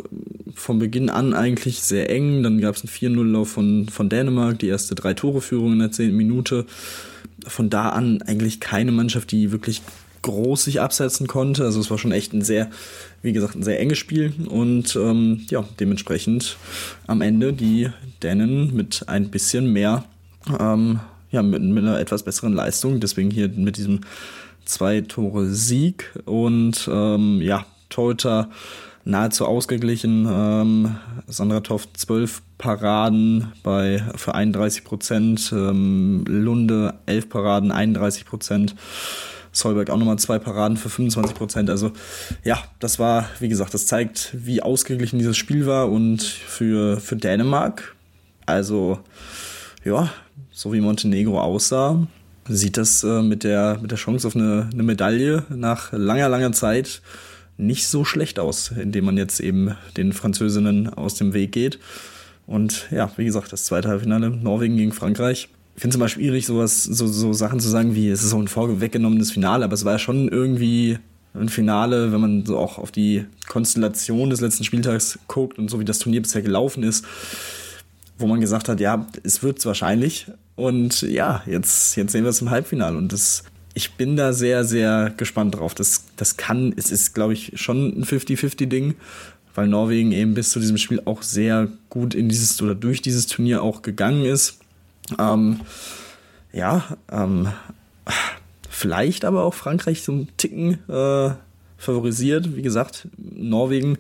von 0.54 0.80
Beginn 0.80 1.10
an 1.10 1.34
eigentlich 1.34 1.82
sehr 1.82 2.10
eng. 2.10 2.44
Dann 2.44 2.60
gab 2.60 2.76
es 2.76 2.84
einen 2.84 3.16
4-0-Lauf 3.16 3.50
von, 3.50 3.88
von 3.90 4.10
Dänemark, 4.10 4.60
die 4.60 4.68
erste 4.68 4.94
Drei-Tore-Führung 4.94 5.74
in 5.74 5.80
der 5.80 5.92
10. 5.92 6.16
Minute. 6.16 6.66
Von 7.48 7.70
da 7.70 7.90
an 7.90 8.22
eigentlich 8.22 8.60
keine 8.60 8.92
Mannschaft, 8.92 9.32
die 9.32 9.52
wirklich 9.52 9.82
groß 10.22 10.64
sich 10.66 10.82
absetzen 10.82 11.28
konnte. 11.28 11.64
Also 11.64 11.80
es 11.80 11.90
war 11.90 11.98
schon 11.98 12.12
echt 12.12 12.34
ein 12.34 12.42
sehr, 12.42 12.70
wie 13.22 13.34
gesagt, 13.34 13.56
ein 13.56 13.64
sehr 13.64 13.80
enges 13.80 13.98
Spiel 13.98 14.34
und 14.50 14.96
ähm, 14.96 15.46
ja, 15.50 15.64
dementsprechend 15.80 16.58
am 17.08 17.22
Ende 17.22 17.54
die 17.54 17.90
Dänen 18.22 18.76
mit 18.76 19.04
ein 19.08 19.30
bisschen 19.30 19.72
mehr, 19.72 20.06
ähm, 20.60 21.00
ja, 21.32 21.42
mit, 21.42 21.62
mit 21.62 21.84
einer 21.84 22.00
etwas 22.00 22.24
besseren 22.24 22.54
Leistung. 22.54 23.00
Deswegen 23.00 23.32
hier 23.32 23.50
mit 23.50 23.78
diesem 23.78 24.02
zwei 24.66 25.02
Tore 25.02 25.48
Sieg 25.48 26.12
und 26.26 26.90
ähm, 26.92 27.42
ja, 27.42 27.66
Torhüter 27.90 28.50
nahezu 29.04 29.46
ausgeglichen. 29.46 30.28
Ähm, 30.30 30.96
Sandra 31.28 31.62
Toft 31.62 31.98
12 31.98 32.42
Paraden 32.58 33.52
bei, 33.64 34.04
für 34.16 34.36
31 34.36 34.84
Prozent, 34.84 35.52
ähm, 35.52 36.24
Lunde 36.28 36.94
11 37.06 37.30
Paraden, 37.30 37.72
31 37.72 38.26
Prozent. 38.26 38.76
Solberg 39.52 39.90
auch 39.90 39.98
nochmal 39.98 40.18
zwei 40.20 40.40
Paraden 40.40 40.78
für 40.78 40.90
25 40.90 41.36
Prozent. 41.36 41.70
Also 41.70 41.92
ja, 42.44 42.64
das 42.80 43.00
war, 43.00 43.28
wie 43.40 43.50
gesagt, 43.50 43.74
das 43.74 43.86
zeigt, 43.86 44.30
wie 44.34 44.62
ausgeglichen 44.62 45.20
dieses 45.20 45.38
Spiel 45.38 45.66
war 45.66 45.92
und 45.92 46.22
für, 46.22 47.00
für 47.00 47.16
Dänemark, 47.16 47.96
also 48.46 49.00
ja, 49.84 50.10
so 50.52 50.74
wie 50.74 50.82
Montenegro 50.82 51.40
aussah, 51.40 52.08
sieht 52.48 52.78
das 52.78 53.04
äh, 53.04 53.22
mit, 53.22 53.44
der, 53.44 53.80
mit 53.82 53.92
der 53.92 53.98
Chance 53.98 54.28
auf 54.28 54.36
eine, 54.36 54.70
eine 54.72 54.84
Medaille 54.84 55.46
nach 55.50 55.92
langer, 55.92 56.30
langer 56.30 56.52
Zeit 56.52 57.02
nicht 57.58 57.88
so 57.88 58.04
schlecht 58.04 58.40
aus, 58.40 58.72
indem 58.72 59.06
man 59.06 59.18
jetzt 59.18 59.40
eben 59.40 59.76
den 59.96 60.14
Französinnen 60.14 60.90
aus 60.90 61.16
dem 61.16 61.34
Weg 61.34 61.52
geht. 61.52 61.80
Und 62.48 62.88
ja, 62.92 63.12
wie 63.18 63.26
gesagt, 63.26 63.54
das 63.54 63.66
zweite 63.66 63.90
Halbfinale 63.90 64.30
Norwegen 64.30 64.78
gegen 64.78 64.92
Frankreich. 64.92 65.48
Ich 65.76 65.82
finde 65.82 65.94
es 65.94 65.96
immer 65.96 66.10
schwierig, 66.10 66.46
sowas, 66.46 66.84
so, 66.84 67.08
so 67.08 67.34
Sachen 67.34 67.60
zu 67.60 67.70
sagen 67.70 67.96
wie, 67.96 68.10
es 68.10 68.24
ist 68.24 68.32
so 68.32 68.40
ein 68.40 68.48
vorweggenommenes 68.48 69.32
Finale, 69.32 69.64
aber 69.64 69.74
es 69.74 69.86
war 69.86 69.94
ja 69.94 70.00
schon 70.00 70.28
irgendwie 70.28 71.00
ein 71.34 71.50
Finale, 71.50 72.12
wenn 72.12 72.22
man 72.22 72.46
so 72.46 72.58
auch 72.58 72.78
auf 72.78 72.92
die 72.92 73.26
Konstellation 73.48 74.30
des 74.30 74.42
letzten 74.42 74.64
Spieltags 74.64 75.18
guckt 75.28 75.58
und 75.58 75.70
so 75.70 75.80
wie 75.80 75.86
das 75.86 76.00
Turnier 76.00 76.22
bisher 76.22 76.42
gelaufen 76.42 76.84
ist, 76.84 77.06
wo 78.18 78.28
man 78.28 78.42
gesagt 78.42 78.68
hat, 78.68 78.80
ja, 78.80 79.08
es 79.24 79.42
wird 79.42 79.60
es 79.60 79.66
wahrscheinlich. 79.66 80.28
Und 80.56 81.02
ja, 81.02 81.42
jetzt, 81.46 81.96
jetzt 81.96 82.12
sehen 82.12 82.24
wir 82.24 82.30
es 82.30 82.42
im 82.42 82.50
Halbfinale. 82.50 82.98
Und 82.98 83.14
das 83.14 83.46
ich 83.74 83.94
bin 83.94 84.16
da 84.16 84.34
sehr, 84.34 84.64
sehr 84.64 85.14
gespannt 85.16 85.56
drauf. 85.56 85.76
Das, 85.76 86.06
das 86.18 86.38
kann, 86.38 86.74
es 86.76 86.92
ist, 86.92 87.14
glaube 87.14 87.34
ich, 87.34 87.54
schon 87.56 88.00
ein 88.00 88.04
50-50-Ding, 88.04 88.96
weil 89.56 89.68
Norwegen 89.68 90.12
eben 90.12 90.34
bis 90.34 90.52
zu 90.52 90.60
diesem 90.60 90.78
Spiel 90.78 91.02
auch 91.06 91.24
sehr 91.24 91.70
gut 91.90 92.16
in 92.16 92.30
dieses 92.30 92.62
oder 92.62 92.76
durch 92.76 93.02
dieses 93.02 93.28
Turnier 93.28 93.64
auch 93.64 93.82
gegangen 93.82 94.26
ist. 94.26 94.60
Ähm, 95.20 95.62
ja, 96.54 96.84
ähm, 97.12 97.48
vielleicht 98.70 99.26
aber 99.26 99.44
auch 99.44 99.54
Frankreich 99.54 100.08
einen 100.10 100.28
Ticken 100.38 100.80
äh, 100.90 101.32
favorisiert. 101.78 102.56
Wie 102.56 102.62
gesagt, 102.62 103.08
Norwegen 103.18 103.98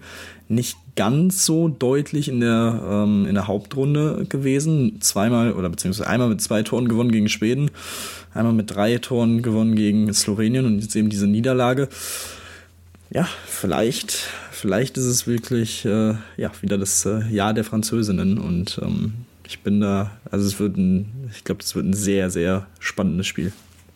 nicht 0.47 0.77
ganz 0.95 1.45
so 1.45 1.67
deutlich 1.67 2.27
in 2.27 2.41
der, 2.41 2.81
ähm, 2.89 3.25
in 3.25 3.35
der 3.35 3.47
Hauptrunde 3.47 4.25
gewesen. 4.27 5.01
Zweimal 5.01 5.53
oder 5.53 5.69
beziehungsweise 5.69 6.09
einmal 6.09 6.29
mit 6.29 6.41
zwei 6.41 6.63
Toren 6.63 6.87
gewonnen 6.87 7.11
gegen 7.11 7.29
Schweden, 7.29 7.71
einmal 8.33 8.53
mit 8.53 8.73
drei 8.73 8.97
Toren 8.97 9.41
gewonnen 9.41 9.75
gegen 9.75 10.13
Slowenien 10.13 10.65
und 10.65 10.79
jetzt 10.79 10.95
eben 10.95 11.09
diese 11.09 11.27
Niederlage. 11.27 11.89
Ja, 13.09 13.27
vielleicht, 13.45 14.29
vielleicht 14.51 14.97
ist 14.97 15.05
es 15.05 15.27
wirklich 15.27 15.85
äh, 15.85 16.15
ja, 16.37 16.51
wieder 16.61 16.77
das 16.77 17.05
äh, 17.05 17.27
Jahr 17.29 17.53
der 17.53 17.63
Französinnen 17.63 18.37
und 18.37 18.79
ähm, 18.81 19.13
ich 19.51 19.59
bin 19.59 19.81
da, 19.81 20.11
also 20.31 20.47
es 20.47 20.59
wird 20.59 20.77
ein, 20.77 21.29
ich 21.35 21.43
glaube, 21.43 21.59
das 21.61 21.75
wird 21.75 21.85
ein 21.85 21.93
sehr, 21.93 22.29
sehr 22.29 22.67
spannendes 22.79 23.27
Spiel. 23.27 23.51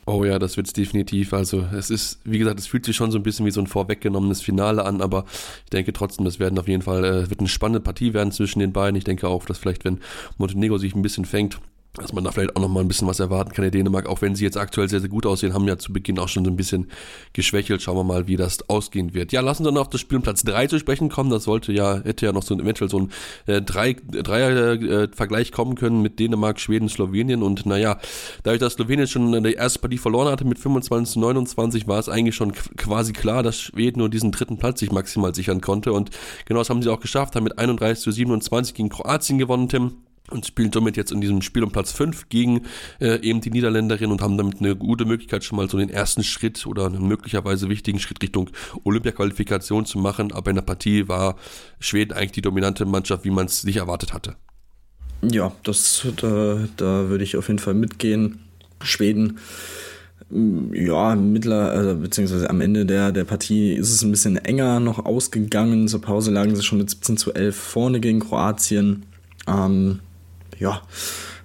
Oh 0.05 0.23
ja, 0.23 0.37
das 0.37 0.55
wird's 0.57 0.73
definitiv. 0.73 1.33
Also 1.33 1.65
es 1.73 1.89
ist, 1.89 2.19
wie 2.25 2.37
gesagt, 2.37 2.59
es 2.59 2.67
fühlt 2.67 2.85
sich 2.85 2.95
schon 2.95 3.09
so 3.09 3.17
ein 3.17 3.23
bisschen 3.23 3.45
wie 3.45 3.51
so 3.51 3.61
ein 3.61 3.67
vorweggenommenes 3.67 4.41
Finale 4.41 4.85
an, 4.85 5.01
aber 5.01 5.25
ich 5.63 5.71
denke 5.71 5.93
trotzdem, 5.93 6.25
das 6.25 6.39
werden 6.39 6.59
auf 6.59 6.67
jeden 6.67 6.83
Fall, 6.83 7.03
äh, 7.03 7.29
wird 7.29 7.39
eine 7.39 7.49
spannende 7.49 7.79
Partie 7.79 8.13
werden 8.13 8.31
zwischen 8.31 8.59
den 8.59 8.73
beiden. 8.73 8.95
Ich 8.97 9.03
denke 9.03 9.27
auch, 9.27 9.45
dass 9.45 9.57
vielleicht, 9.57 9.83
wenn 9.85 9.99
Montenegro 10.37 10.77
sich 10.77 10.93
ein 10.93 11.01
bisschen 11.01 11.25
fängt, 11.25 11.59
dass 11.97 12.13
man 12.13 12.23
da 12.23 12.31
vielleicht 12.31 12.55
auch 12.55 12.61
noch 12.61 12.69
mal 12.69 12.81
ein 12.81 12.87
bisschen 12.87 13.07
was 13.07 13.19
erwarten 13.19 13.51
kann 13.51 13.65
in 13.65 13.71
Dänemark, 13.71 14.07
auch 14.07 14.21
wenn 14.21 14.35
sie 14.35 14.43
jetzt 14.43 14.57
aktuell 14.57 14.89
sehr, 14.89 14.99
sehr 14.99 15.09
gut 15.09 15.25
aussehen, 15.25 15.53
haben 15.53 15.67
ja 15.67 15.77
zu 15.77 15.93
Beginn 15.93 16.19
auch 16.19 16.27
schon 16.27 16.43
so 16.43 16.51
ein 16.51 16.57
bisschen 16.57 16.87
geschwächelt. 17.33 17.81
Schauen 17.81 17.97
wir 17.97 18.03
mal, 18.03 18.27
wie 18.27 18.35
das 18.35 18.69
ausgehen 18.69 19.13
wird. 19.13 19.31
Ja, 19.31 19.41
lassen 19.41 19.63
wir 19.63 19.71
dann 19.71 19.77
auf 19.77 19.89
das 19.89 20.01
Spiel 20.01 20.17
um 20.17 20.23
Platz 20.23 20.43
3 20.43 20.67
zu 20.67 20.79
sprechen 20.79 21.09
kommen. 21.09 21.29
Das 21.29 21.43
sollte 21.43 21.71
ja, 21.71 22.01
hätte 22.03 22.25
ja 22.25 22.31
noch 22.33 22.43
so 22.43 22.53
ein, 22.53 22.59
eventuell 22.59 22.89
so 22.89 22.99
ein 22.99 23.11
äh, 23.45 23.61
drei, 23.61 23.93
Dreier-Vergleich 23.93 25.49
äh, 25.49 25.51
kommen 25.51 25.75
können 25.75 26.01
mit 26.01 26.19
Dänemark, 26.19 26.59
Schweden, 26.59 26.89
Slowenien. 26.89 27.43
Und 27.43 27.65
naja, 27.65 27.97
dadurch, 28.43 28.59
dass 28.59 28.73
Slowenien 28.73 29.07
schon 29.07 29.43
die 29.43 29.53
erste 29.53 29.79
Partie 29.79 29.97
verloren 29.97 30.27
hatte 30.27 30.45
mit 30.45 30.59
25 30.59 31.13
zu 31.13 31.19
29, 31.19 31.87
war 31.87 31.99
es 31.99 32.09
eigentlich 32.09 32.35
schon 32.35 32.53
quasi 32.53 33.13
klar, 33.13 33.43
dass 33.43 33.59
Schweden 33.59 33.99
nur 33.99 34.09
diesen 34.09 34.31
dritten 34.31 34.57
Platz 34.57 34.79
sich 34.79 34.91
maximal 34.91 35.33
sichern 35.33 35.61
konnte. 35.61 35.93
Und 35.93 36.09
genau 36.45 36.59
das 36.59 36.69
haben 36.69 36.81
sie 36.81 36.89
auch 36.89 36.99
geschafft, 36.99 37.35
haben 37.35 37.43
mit 37.43 37.57
31 37.57 38.03
zu 38.03 38.11
27 38.11 38.73
gegen 38.73 38.89
Kroatien 38.89 39.37
gewonnen, 39.37 39.69
Tim 39.69 39.93
und 40.31 40.45
spielen 40.45 40.71
somit 40.71 40.97
jetzt 40.97 41.11
in 41.11 41.21
diesem 41.21 41.41
Spiel 41.41 41.63
um 41.63 41.71
Platz 41.71 41.91
5 41.91 42.29
gegen 42.29 42.61
äh, 42.99 43.19
eben 43.21 43.41
die 43.41 43.51
Niederländerin 43.51 44.11
und 44.11 44.21
haben 44.21 44.37
damit 44.37 44.59
eine 44.59 44.75
gute 44.75 45.05
Möglichkeit, 45.05 45.43
schon 45.43 45.57
mal 45.57 45.69
so 45.69 45.77
den 45.77 45.89
ersten 45.89 46.23
Schritt 46.23 46.65
oder 46.65 46.87
einen 46.87 47.07
möglicherweise 47.07 47.69
wichtigen 47.69 47.99
Schritt 47.99 48.21
Richtung 48.21 48.49
Olympia-Qualifikation 48.83 49.85
zu 49.85 49.99
machen. 49.99 50.31
Aber 50.31 50.49
in 50.49 50.55
der 50.55 50.63
Partie 50.63 51.07
war 51.07 51.35
Schweden 51.79 52.13
eigentlich 52.13 52.31
die 52.31 52.41
dominante 52.41 52.85
Mannschaft, 52.85 53.25
wie 53.25 53.31
man 53.31 53.45
es 53.45 53.63
nicht 53.63 53.77
erwartet 53.77 54.13
hatte. 54.13 54.35
Ja, 55.21 55.51
das, 55.63 56.05
da, 56.17 56.67
da 56.77 57.09
würde 57.09 57.23
ich 57.23 57.37
auf 57.37 57.47
jeden 57.47 57.59
Fall 57.59 57.73
mitgehen. 57.73 58.39
Schweden, 58.81 59.39
mm, 60.29 60.73
ja, 60.73 61.15
mittler, 61.15 61.71
also, 61.71 61.95
beziehungsweise 61.95 62.49
am 62.49 62.61
Ende 62.61 62.85
der, 62.85 63.11
der 63.11 63.23
Partie 63.23 63.73
ist 63.73 63.91
es 63.91 64.03
ein 64.03 64.11
bisschen 64.11 64.37
enger 64.37 64.79
noch 64.79 65.05
ausgegangen. 65.05 65.87
Zur 65.87 66.01
Pause 66.01 66.31
lagen 66.31 66.55
sie 66.55 66.63
schon 66.63 66.79
mit 66.79 66.89
17 66.89 67.17
zu 67.17 67.33
11 67.33 67.55
vorne 67.55 67.99
gegen 67.99 68.19
Kroatien. 68.19 69.05
Ähm, 69.47 69.99
ja, 70.59 70.81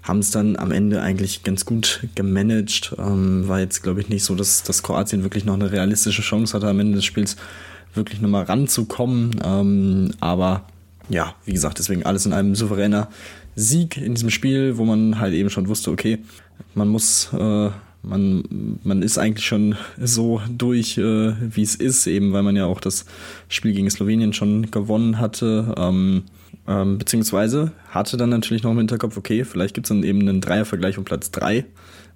haben 0.03 0.21
es 0.21 0.31
dann 0.31 0.57
am 0.57 0.73
Ende 0.73 1.03
eigentlich 1.03 1.43
ganz 1.43 1.65
gut 1.65 2.07
gemanagt. 2.15 2.95
Ähm, 2.99 3.49
war 3.49 3.61
jetzt, 3.61 3.83
glaube 3.83 4.01
ich, 4.01 4.09
nicht 4.09 4.25
so, 4.25 4.35
dass, 4.35 4.63
dass 4.63 4.83
Kroatien 4.83 5.23
wirklich 5.23 5.45
noch 5.45 5.55
eine 5.55 5.73
realistische 5.73 6.23
Chance 6.23 6.55
hatte, 6.55 6.69
am 6.69 6.81
Ende 6.81 6.97
des 6.97 7.05
Spiels 7.05 7.37
wirklich 7.95 8.21
nochmal 8.21 8.45
ranzukommen. 8.45 9.41
Ähm, 9.45 10.13
aber 10.21 10.65
ja, 11.09 11.35
wie 11.45 11.53
gesagt, 11.53 11.79
deswegen 11.79 12.05
alles 12.05 12.27
in 12.27 12.33
einem 12.33 12.55
souveräner 12.55 13.09
Sieg 13.57 13.97
in 13.97 14.15
diesem 14.15 14.31
Spiel, 14.31 14.79
wo 14.79 14.85
man 14.85 15.19
halt 15.19 15.35
eben 15.35 15.51
schon 15.51 15.69
wusste, 15.69 15.91
okay, 15.91 16.19
man 16.75 16.89
muss, 16.89 17.31
äh, 17.33 17.71
man, 18.03 18.79
man 18.83 19.03
ist 19.03 19.19
eigentlich 19.19 19.47
schon 19.47 19.77
so 19.99 20.41
durch, 20.49 20.99
äh, 20.99 21.35
wie 21.55 21.63
es 21.63 21.75
ist, 21.75 22.07
eben 22.07 22.33
weil 22.33 22.43
man 22.43 22.57
ja 22.57 22.67
auch 22.67 22.81
das 22.81 23.05
Spiel 23.49 23.73
gegen 23.73 23.91
Slowenien 23.91 24.33
schon 24.33 24.71
gewonnen 24.71 25.19
hatte. 25.19 25.75
Ähm, 25.77 26.23
ähm, 26.71 26.99
beziehungsweise 26.99 27.73
hatte 27.89 28.17
dann 28.17 28.31
natürlich 28.31 28.63
noch 28.63 28.71
im 28.71 28.79
Hinterkopf, 28.79 29.17
okay, 29.17 29.45
vielleicht 29.45 29.75
gibt 29.75 29.87
es 29.87 29.89
dann 29.89 30.05
eben 30.05 30.21
einen 30.21 30.41
Dreiervergleich 30.41 30.99
um 30.99 31.05
Platz 31.05 31.33
3, 31.33 31.67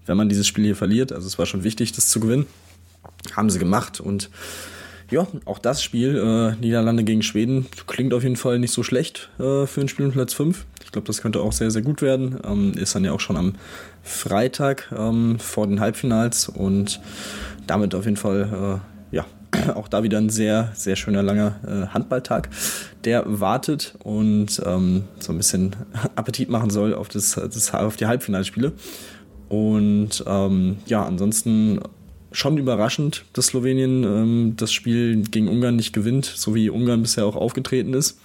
wenn 0.07 0.17
man 0.17 0.29
dieses 0.29 0.47
Spiel 0.47 0.65
hier 0.65 0.77
verliert. 0.77 1.13
Also 1.13 1.27
es 1.27 1.41
war 1.41 1.47
schon 1.47 1.65
wichtig, 1.65 1.91
das 1.91 2.09
zu 2.09 2.21
gewinnen. 2.21 2.47
Haben 3.35 3.51
sie 3.51 3.59
gemacht 3.59 4.01
und 4.01 4.31
ja, 5.11 5.27
auch 5.45 5.59
das 5.59 5.83
Spiel, 5.83 6.17
äh, 6.17 6.61
Niederlande 6.61 7.03
gegen 7.03 7.23
Schweden, 7.23 7.67
klingt 7.87 8.15
auf 8.15 8.23
jeden 8.23 8.37
Fall 8.37 8.61
nicht 8.61 8.73
so 8.73 8.83
schlecht 8.83 9.29
äh, 9.39 9.67
für 9.67 9.81
ein 9.81 9.89
Spiel 9.89 10.07
um 10.07 10.13
Platz 10.13 10.33
5. 10.35 10.65
Ich 10.85 10.93
glaube, 10.93 11.07
das 11.07 11.21
könnte 11.21 11.41
auch 11.41 11.53
sehr, 11.53 11.71
sehr 11.73 11.83
gut 11.83 12.01
werden. 12.01 12.39
Ähm, 12.45 12.73
ist 12.75 12.95
dann 12.95 13.05
ja 13.05 13.13
auch 13.13 13.21
schon 13.21 13.37
am 13.37 13.55
Freitag 14.03 14.93
ähm, 14.97 15.39
vor 15.41 15.67
den 15.67 15.81
Halbfinals 15.81 16.49
und 16.49 17.01
damit 17.67 17.95
auf 17.95 18.05
jeden 18.05 18.17
Fall 18.17 18.81
äh, 18.81 18.94
auch 19.75 19.89
da 19.89 20.03
wieder 20.03 20.19
ein 20.19 20.31
sehr, 20.31 20.71
sehr 20.75 20.97
schöner 20.97 21.23
langer 21.23 21.57
äh, 21.67 21.87
Handballtag, 21.93 22.49
der 23.05 23.25
wartet 23.27 23.95
und 24.03 24.63
ähm, 24.65 25.05
so 25.19 25.33
ein 25.33 25.39
bisschen 25.39 25.77
Appetit 26.17 26.49
machen 26.49 26.71
soll 26.71 26.95
auf, 26.95 27.09
das, 27.09 27.33
das 27.35 27.75
auf 27.75 27.97
die 27.97 28.07
Halbfinalspiele. 28.07 28.73
Und 29.49 30.25
ähm, 30.27 30.79
ja, 30.87 31.05
ansonsten 31.05 31.81
schon 32.33 32.59
überraschend, 32.59 33.25
dass 33.33 33.47
Slowenien 33.47 34.03
ähm, 34.03 34.55
das 34.57 34.73
Spiel 34.73 35.23
gegen 35.23 35.49
Ungarn 35.49 35.77
nicht 35.77 35.93
gewinnt, 35.93 36.25
so 36.25 36.55
wie 36.55 36.69
Ungarn 36.69 37.03
bisher 37.03 37.27
auch 37.27 37.37
aufgetreten 37.37 37.95
ist. 37.95 38.19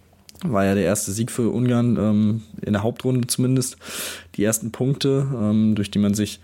War 0.43 0.65
ja 0.65 0.73
der 0.73 0.85
erste 0.85 1.11
Sieg 1.11 1.31
für 1.31 1.49
Ungarn, 1.49 1.97
ähm, 1.97 2.41
in 2.61 2.73
der 2.73 2.81
Hauptrunde 2.81 3.27
zumindest. 3.27 3.77
Die 4.35 4.43
ersten 4.43 4.71
Punkte, 4.71 5.27
ähm, 5.33 5.75
durch 5.75 5.91
die 5.91 5.99
man 5.99 6.13
sich 6.13 6.39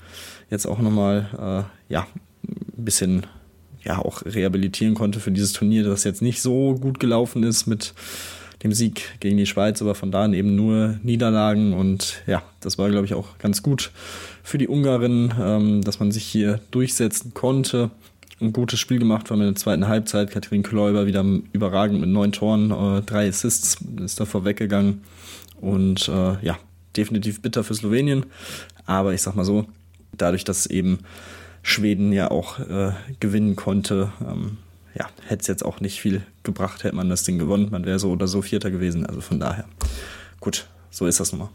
jetzt 0.50 0.68
auch 0.68 0.80
nochmal 0.80 1.66
äh, 1.90 1.94
ja, 1.94 2.06
ein 2.48 2.86
bisschen 2.86 3.26
ja 3.86 4.00
auch 4.00 4.26
rehabilitieren 4.26 4.96
konnte 4.96 5.20
für 5.20 5.32
dieses 5.32 5.54
Turnier, 5.54 5.84
das 5.84 6.04
jetzt 6.04 6.22
nicht 6.22 6.42
so 6.42 6.76
gut 6.76 7.00
gelaufen 7.00 7.44
ist 7.44 7.68
mit 7.68 7.94
dem 8.64 8.74
Sieg 8.74 9.20
gegen 9.20 9.38
die 9.38 9.46
Schweiz, 9.46 9.82
aber 9.82 9.96
von 9.96 10.12
da 10.12 10.24
an 10.24 10.34
eben 10.34 10.56
nur 10.56 11.00
Niederlagen 11.04 11.74
und 11.74 12.24
ja, 12.26 12.42
das 12.62 12.78
war 12.78 12.90
glaube 12.90 13.06
ich 13.06 13.14
auch 13.14 13.38
ganz 13.38 13.62
gut 13.62 13.92
für 14.44 14.58
die 14.58 14.68
Ungarin, 14.68 15.34
ähm, 15.40 15.82
dass 15.84 16.00
man 16.00 16.12
sich 16.12 16.24
hier 16.24 16.60
durchsetzen 16.72 17.34
konnte. 17.34 17.92
Ein 18.42 18.54
gutes 18.54 18.80
Spiel 18.80 19.00
gemacht 19.00 19.30
war 19.30 19.38
in 19.38 19.44
der 19.44 19.56
zweiten 19.56 19.88
Halbzeit. 19.88 20.30
Katrin 20.30 20.62
Kläuber 20.62 21.06
wieder 21.06 21.24
überragend 21.54 22.02
mit 22.02 22.10
neun 22.10 22.32
Toren, 22.32 22.72
äh, 22.72 23.02
drei 23.02 23.30
Assists 23.30 23.78
ist 24.04 24.20
davor 24.20 24.46
weggegangen 24.46 25.02
und 25.62 26.10
äh, 26.10 26.44
ja, 26.44 26.58
definitiv 26.98 27.42
bitter 27.42 27.64
für 27.64 27.76
Slowenien, 27.76 28.26
aber 28.86 29.14
ich 29.14 29.22
sag 29.22 29.36
mal 29.36 29.46
so, 29.46 29.66
dadurch, 30.18 30.44
dass 30.44 30.66
eben 30.66 31.00
Schweden 31.68 32.14
ja 32.14 32.30
auch 32.30 32.60
äh, 32.60 32.92
gewinnen 33.20 33.56
konnte. 33.56 34.12
Ähm, 34.22 34.58
ja, 34.94 35.08
hätte 35.26 35.42
es 35.42 35.48
jetzt 35.48 35.66
auch 35.66 35.82
nicht 35.82 36.00
viel 36.00 36.22
gebracht, 36.44 36.84
hätte 36.84 36.96
man 36.96 37.10
das 37.10 37.24
Ding 37.24 37.40
gewonnen. 37.40 37.70
Man 37.72 37.86
wäre 37.86 37.98
so 37.98 38.12
oder 38.12 38.28
so 38.28 38.44
Vierter 38.44 38.70
gewesen. 38.70 39.04
Also 39.04 39.20
von 39.20 39.40
daher, 39.40 39.66
gut, 40.40 40.68
so 40.92 41.08
ist 41.08 41.20
das 41.20 41.32
nun 41.32 41.40
mal. 41.40 41.50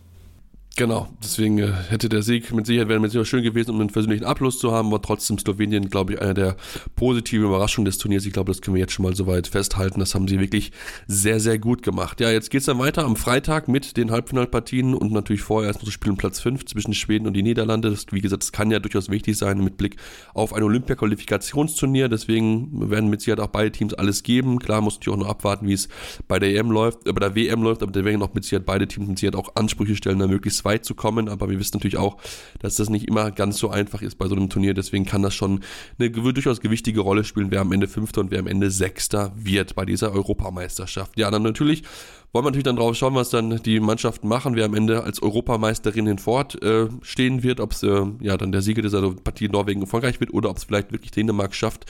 Genau, 0.81 1.09
deswegen 1.23 1.59
äh, 1.59 1.73
hätte 1.91 2.09
der 2.09 2.23
Sieg 2.23 2.55
mit 2.55 2.65
Sicherheit 2.65 2.89
wäre 2.89 3.01
mit 3.01 3.11
Sicherheit 3.11 3.27
schön 3.27 3.43
gewesen, 3.43 3.73
um 3.73 3.81
einen 3.81 3.91
persönlichen 3.91 4.25
Abschluss 4.25 4.59
zu 4.59 4.73
haben, 4.73 4.89
aber 4.89 5.03
trotzdem 5.03 5.39
Slowenien, 5.39 5.91
glaube 5.91 6.15
ich, 6.15 6.23
einer 6.23 6.33
der 6.33 6.57
positiven 6.97 7.45
Überraschungen 7.45 7.85
des 7.85 7.99
Turniers. 7.99 8.25
Ich 8.25 8.33
glaube, 8.33 8.51
das 8.51 8.63
können 8.63 8.77
wir 8.77 8.81
jetzt 8.81 8.95
schon 8.95 9.03
mal 9.03 9.15
soweit 9.15 9.47
festhalten. 9.47 10.01
Das 10.01 10.15
haben 10.15 10.27
sie 10.27 10.41
wirklich 10.41 10.73
sehr, 11.07 11.39
sehr 11.39 11.59
gut 11.59 11.83
gemacht. 11.83 12.19
Ja, 12.23 12.31
jetzt 12.31 12.49
geht 12.49 12.61
es 12.61 12.65
dann 12.65 12.79
weiter 12.79 13.05
am 13.05 13.17
Freitag 13.17 13.69
mit 13.69 13.99
den 13.99 14.11
Halbfinalpartien 14.11 14.95
und 14.95 15.13
natürlich 15.13 15.43
vorher 15.43 15.69
erst 15.69 15.81
noch 15.81 15.85
das 15.85 15.93
Spiel 15.93 16.13
um 16.13 16.17
Platz 16.17 16.41
5 16.41 16.65
zwischen 16.65 16.95
Schweden 16.95 17.27
und 17.27 17.35
die 17.35 17.43
Niederlande. 17.43 17.91
Das, 17.91 18.07
wie 18.13 18.23
gesagt, 18.23 18.43
das 18.43 18.53
kann 18.53 18.71
ja 18.71 18.79
durchaus 18.79 19.11
wichtig 19.11 19.37
sein 19.37 19.63
mit 19.63 19.77
Blick 19.77 19.97
auf 20.33 20.55
ein 20.55 20.63
Olympia-Qualifikationsturnier. 20.63 22.09
Deswegen 22.09 22.89
werden 22.91 23.11
mit 23.11 23.21
Sicherheit 23.21 23.41
auch 23.41 23.49
beide 23.49 23.71
Teams 23.71 23.93
alles 23.93 24.23
geben. 24.23 24.59
Klar, 24.59 24.81
muss 24.81 24.95
natürlich 24.95 25.19
auch 25.19 25.25
noch 25.25 25.31
abwarten, 25.31 25.69
wie 25.69 25.75
es 25.75 25.91
bei 26.27 26.39
der 26.39 26.55
EM 26.55 26.71
läuft, 26.71 27.07
äh, 27.07 27.13
bei 27.13 27.21
der 27.21 27.35
WM 27.35 27.63
läuft, 27.63 27.83
aber 27.83 27.93
da 27.93 28.03
werden 28.03 28.23
auch 28.23 28.33
mit 28.33 28.45
Sicherheit 28.45 28.65
beide 28.65 28.89
Teams 28.89 29.09
mit 29.09 29.19
Sicherheit 29.19 29.37
auch 29.37 29.57
Ansprüche 29.57 29.95
stellen, 29.95 30.19
da 30.19 30.27
möglichst 30.27 30.65
weit 30.71 30.85
zu 30.85 30.95
kommen. 30.95 31.29
Aber 31.29 31.51
wir 31.51 31.59
wissen 31.59 31.77
natürlich 31.77 31.97
auch, 31.97 32.17
dass 32.61 32.77
das 32.77 32.89
nicht 32.89 33.09
immer 33.09 33.31
ganz 33.31 33.59
so 33.59 33.71
einfach 33.71 34.03
ist 34.03 34.17
bei 34.17 34.29
so 34.29 34.37
einem 34.37 34.49
Turnier. 34.49 34.75
Deswegen 34.75 35.05
kann 35.05 35.23
das 35.23 35.35
schon 35.35 35.61
eine 35.99 36.11
durchaus 36.11 36.61
gewichtige 36.61 37.01
Rolle 37.01 37.25
spielen, 37.25 37.51
wer 37.51 37.61
am 37.61 37.73
Ende 37.73 37.89
Fünfter 37.89 38.21
und 38.21 38.31
wer 38.31 38.39
am 38.39 38.47
Ende 38.47 38.71
Sechster 38.71 39.33
wird 39.37 39.75
bei 39.75 39.85
dieser 39.85 40.13
Europameisterschaft. 40.13 41.19
Ja, 41.19 41.31
dann 41.31 41.43
natürlich 41.43 41.83
wollen 42.33 42.45
wir 42.45 42.51
natürlich 42.51 42.65
dann 42.65 42.77
drauf 42.77 42.95
schauen, 42.95 43.15
was 43.15 43.31
dann 43.31 43.61
die 43.65 43.81
Mannschaften 43.81 44.29
machen, 44.29 44.55
wer 44.55 44.65
am 44.65 44.75
Ende 44.75 45.03
als 45.03 45.21
Europameisterin 45.21 46.07
hinfort 46.07 46.63
äh, 46.63 46.87
stehen 47.03 47.43
wird, 47.43 47.59
ob 47.59 47.73
es 47.73 47.83
äh, 47.83 48.07
ja 48.21 48.37
dann 48.37 48.53
der 48.53 48.63
Sieger 48.63 48.83
dieser 48.83 49.11
Partie 49.15 49.49
Norwegen 49.49 49.81
und 49.81 49.89
Frankreich 49.89 50.21
wird 50.21 50.33
oder 50.33 50.51
ob 50.51 50.57
es 50.57 50.65
vielleicht 50.65 50.93
wirklich 50.93 51.11
Dänemark 51.11 51.55
schafft, 51.55 51.87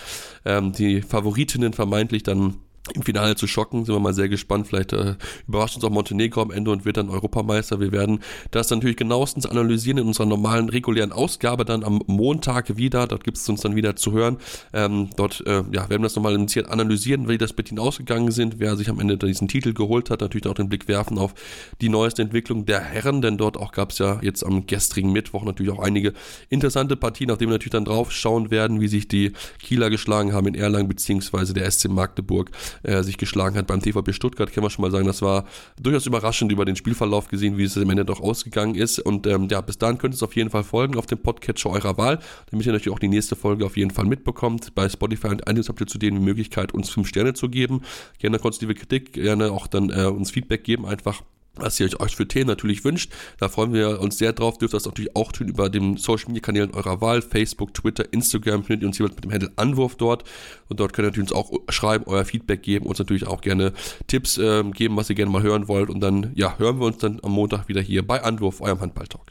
ähm, 0.46 0.72
die 0.72 1.02
Favoritinnen 1.02 1.74
vermeintlich 1.74 2.22
dann 2.22 2.54
im 2.94 3.02
Finale 3.02 3.36
zu 3.36 3.46
schocken. 3.46 3.84
Sind 3.84 3.94
wir 3.94 4.00
mal 4.00 4.14
sehr 4.14 4.28
gespannt. 4.28 4.66
Vielleicht 4.66 4.92
äh, 4.92 5.14
überrascht 5.46 5.76
uns 5.76 5.84
auch 5.84 5.90
Montenegro 5.90 6.42
am 6.42 6.50
Ende 6.50 6.70
und 6.70 6.84
wird 6.84 6.96
dann 6.96 7.10
Europameister. 7.10 7.80
Wir 7.80 7.92
werden 7.92 8.20
das 8.50 8.70
natürlich 8.70 8.96
genauestens 8.96 9.46
analysieren 9.46 9.98
in 9.98 10.06
unserer 10.06 10.26
normalen, 10.26 10.68
regulären 10.68 11.12
Ausgabe 11.12 11.64
dann 11.64 11.84
am 11.84 12.02
Montag 12.06 12.76
wieder. 12.76 13.06
Dort 13.06 13.24
gibt 13.24 13.36
es 13.36 13.48
uns 13.48 13.60
dann 13.60 13.76
wieder 13.76 13.96
zu 13.96 14.12
hören. 14.12 14.38
Ähm, 14.72 15.10
dort 15.16 15.44
äh, 15.46 15.62
ja, 15.72 15.88
werden 15.88 16.02
wir 16.02 16.08
das 16.08 16.16
nochmal 16.16 16.34
analysieren, 16.34 17.28
wie 17.28 17.38
das 17.38 17.56
mit 17.56 17.70
ihnen 17.70 17.78
ausgegangen 17.78 18.30
sind, 18.30 18.58
wer 18.58 18.76
sich 18.76 18.88
am 18.88 18.98
Ende 18.98 19.18
diesen 19.18 19.48
Titel 19.48 19.72
geholt 19.72 20.10
hat. 20.10 20.20
Natürlich 20.20 20.46
auch 20.46 20.54
den 20.54 20.68
Blick 20.68 20.88
werfen 20.88 21.18
auf 21.18 21.34
die 21.80 21.88
neueste 21.88 22.22
Entwicklung 22.22 22.66
der 22.66 22.80
Herren, 22.80 23.22
denn 23.22 23.36
dort 23.36 23.56
auch 23.56 23.72
gab 23.72 23.90
es 23.90 23.98
ja 23.98 24.18
jetzt 24.22 24.44
am 24.44 24.66
gestrigen 24.66 25.12
Mittwoch 25.12 25.44
natürlich 25.44 25.72
auch 25.72 25.80
einige 25.80 26.12
interessante 26.48 26.96
Partien, 26.96 27.28
nachdem 27.28 27.50
wir 27.50 27.54
natürlich 27.54 27.72
dann 27.72 27.84
drauf 27.84 28.10
schauen 28.10 28.50
werden, 28.50 28.80
wie 28.80 28.88
sich 28.88 29.06
die 29.06 29.32
Kieler 29.58 29.90
geschlagen 29.90 30.32
haben 30.32 30.46
in 30.46 30.54
Erlangen 30.54 30.88
beziehungsweise 30.88 31.54
der 31.54 31.70
SC 31.70 31.88
Magdeburg 31.88 32.50
äh, 32.83 33.02
sich 33.02 33.18
geschlagen 33.18 33.56
hat 33.56 33.66
beim 33.66 33.80
TVP 33.80 34.12
Stuttgart, 34.12 34.52
kann 34.52 34.62
man 34.62 34.70
schon 34.70 34.83
mal 34.83 34.90
sagen, 34.90 35.06
das 35.06 35.22
war 35.22 35.44
durchaus 35.80 36.06
überraschend 36.06 36.52
über 36.52 36.64
den 36.64 36.76
Spielverlauf 36.76 37.28
gesehen, 37.28 37.59
wie 37.59 37.64
es 37.64 37.76
am 37.76 37.90
Ende 37.90 38.04
doch 38.04 38.20
ausgegangen 38.20 38.74
ist. 38.74 38.98
Und 38.98 39.26
ähm, 39.26 39.48
ja, 39.50 39.61
bis 39.61 39.78
dahin 39.78 39.98
könnt 39.98 40.14
ihr 40.14 40.16
es 40.16 40.22
auf 40.22 40.37
jeden 40.37 40.50
Fall 40.50 40.64
folgen 40.64 40.96
auf 40.96 41.06
dem 41.06 41.18
Podcatcher 41.18 41.70
eurer 41.70 41.96
Wahl, 41.98 42.18
damit 42.50 42.66
ihr 42.66 42.72
natürlich 42.72 42.94
auch 42.94 42.98
die 42.98 43.09
nächste 43.09 43.37
Folge 43.37 43.64
auf 43.64 43.76
jeden 43.76 43.90
Fall 43.90 44.04
mitbekommt. 44.04 44.74
Bei 44.74 44.88
Spotify 44.88 45.28
und 45.28 45.42
iTunes 45.48 45.68
habt 45.68 45.80
ihr 45.80 45.87
zudem 45.87 46.14
die 46.14 46.20
Möglichkeit, 46.20 46.72
uns 46.72 46.90
fünf 46.90 47.09
Sterne 47.09 47.35
zu 47.35 47.48
geben. 47.48 47.83
Gerne 48.18 48.38
konstruktive 48.38 48.74
Kritik, 48.74 49.12
gerne 49.14 49.52
auch 49.52 49.66
dann 49.66 49.90
äh, 49.90 50.04
uns 50.04 50.30
Feedback 50.30 50.64
geben, 50.64 50.87
einfach 50.87 51.22
was 51.56 51.78
ihr 51.80 51.88
euch 52.00 52.16
für 52.16 52.26
Themen 52.26 52.48
natürlich 52.48 52.84
wünscht. 52.84 53.12
Da 53.38 53.48
freuen 53.48 53.72
wir 53.72 54.00
uns 54.00 54.18
sehr 54.18 54.32
drauf. 54.32 54.58
Dürft 54.58 54.74
das 54.74 54.84
natürlich 54.84 55.14
auch 55.16 55.32
tun 55.32 55.48
über 55.48 55.68
den 55.68 55.96
Social 55.96 56.28
Media 56.28 56.42
Kanälen 56.42 56.72
eurer 56.72 57.00
Wahl. 57.00 57.22
Facebook, 57.22 57.74
Twitter, 57.74 58.12
Instagram 58.12 58.64
findet 58.64 58.82
ihr 58.82 58.88
uns 58.88 58.98
jeweils 58.98 59.14
mit 59.14 59.24
dem 59.24 59.32
Handel 59.32 59.50
Anwurf 59.56 59.96
dort. 59.96 60.24
Und 60.68 60.80
dort 60.80 60.92
könnt 60.92 61.06
ihr 61.06 61.10
natürlich 61.10 61.32
uns 61.32 61.38
auch 61.38 61.52
schreiben, 61.68 62.04
euer 62.06 62.24
Feedback 62.24 62.62
geben, 62.62 62.86
uns 62.86 62.98
natürlich 62.98 63.26
auch 63.26 63.40
gerne 63.40 63.72
Tipps 64.06 64.38
äh, 64.38 64.62
geben, 64.70 64.96
was 64.96 65.10
ihr 65.10 65.16
gerne 65.16 65.30
mal 65.30 65.42
hören 65.42 65.68
wollt. 65.68 65.90
Und 65.90 66.00
dann, 66.00 66.32
ja, 66.34 66.58
hören 66.58 66.78
wir 66.78 66.86
uns 66.86 66.98
dann 66.98 67.20
am 67.22 67.32
Montag 67.32 67.68
wieder 67.68 67.80
hier 67.80 68.06
bei 68.06 68.22
Anwurf, 68.22 68.60
eurem 68.60 68.80
Handball-Talk. 68.80 69.30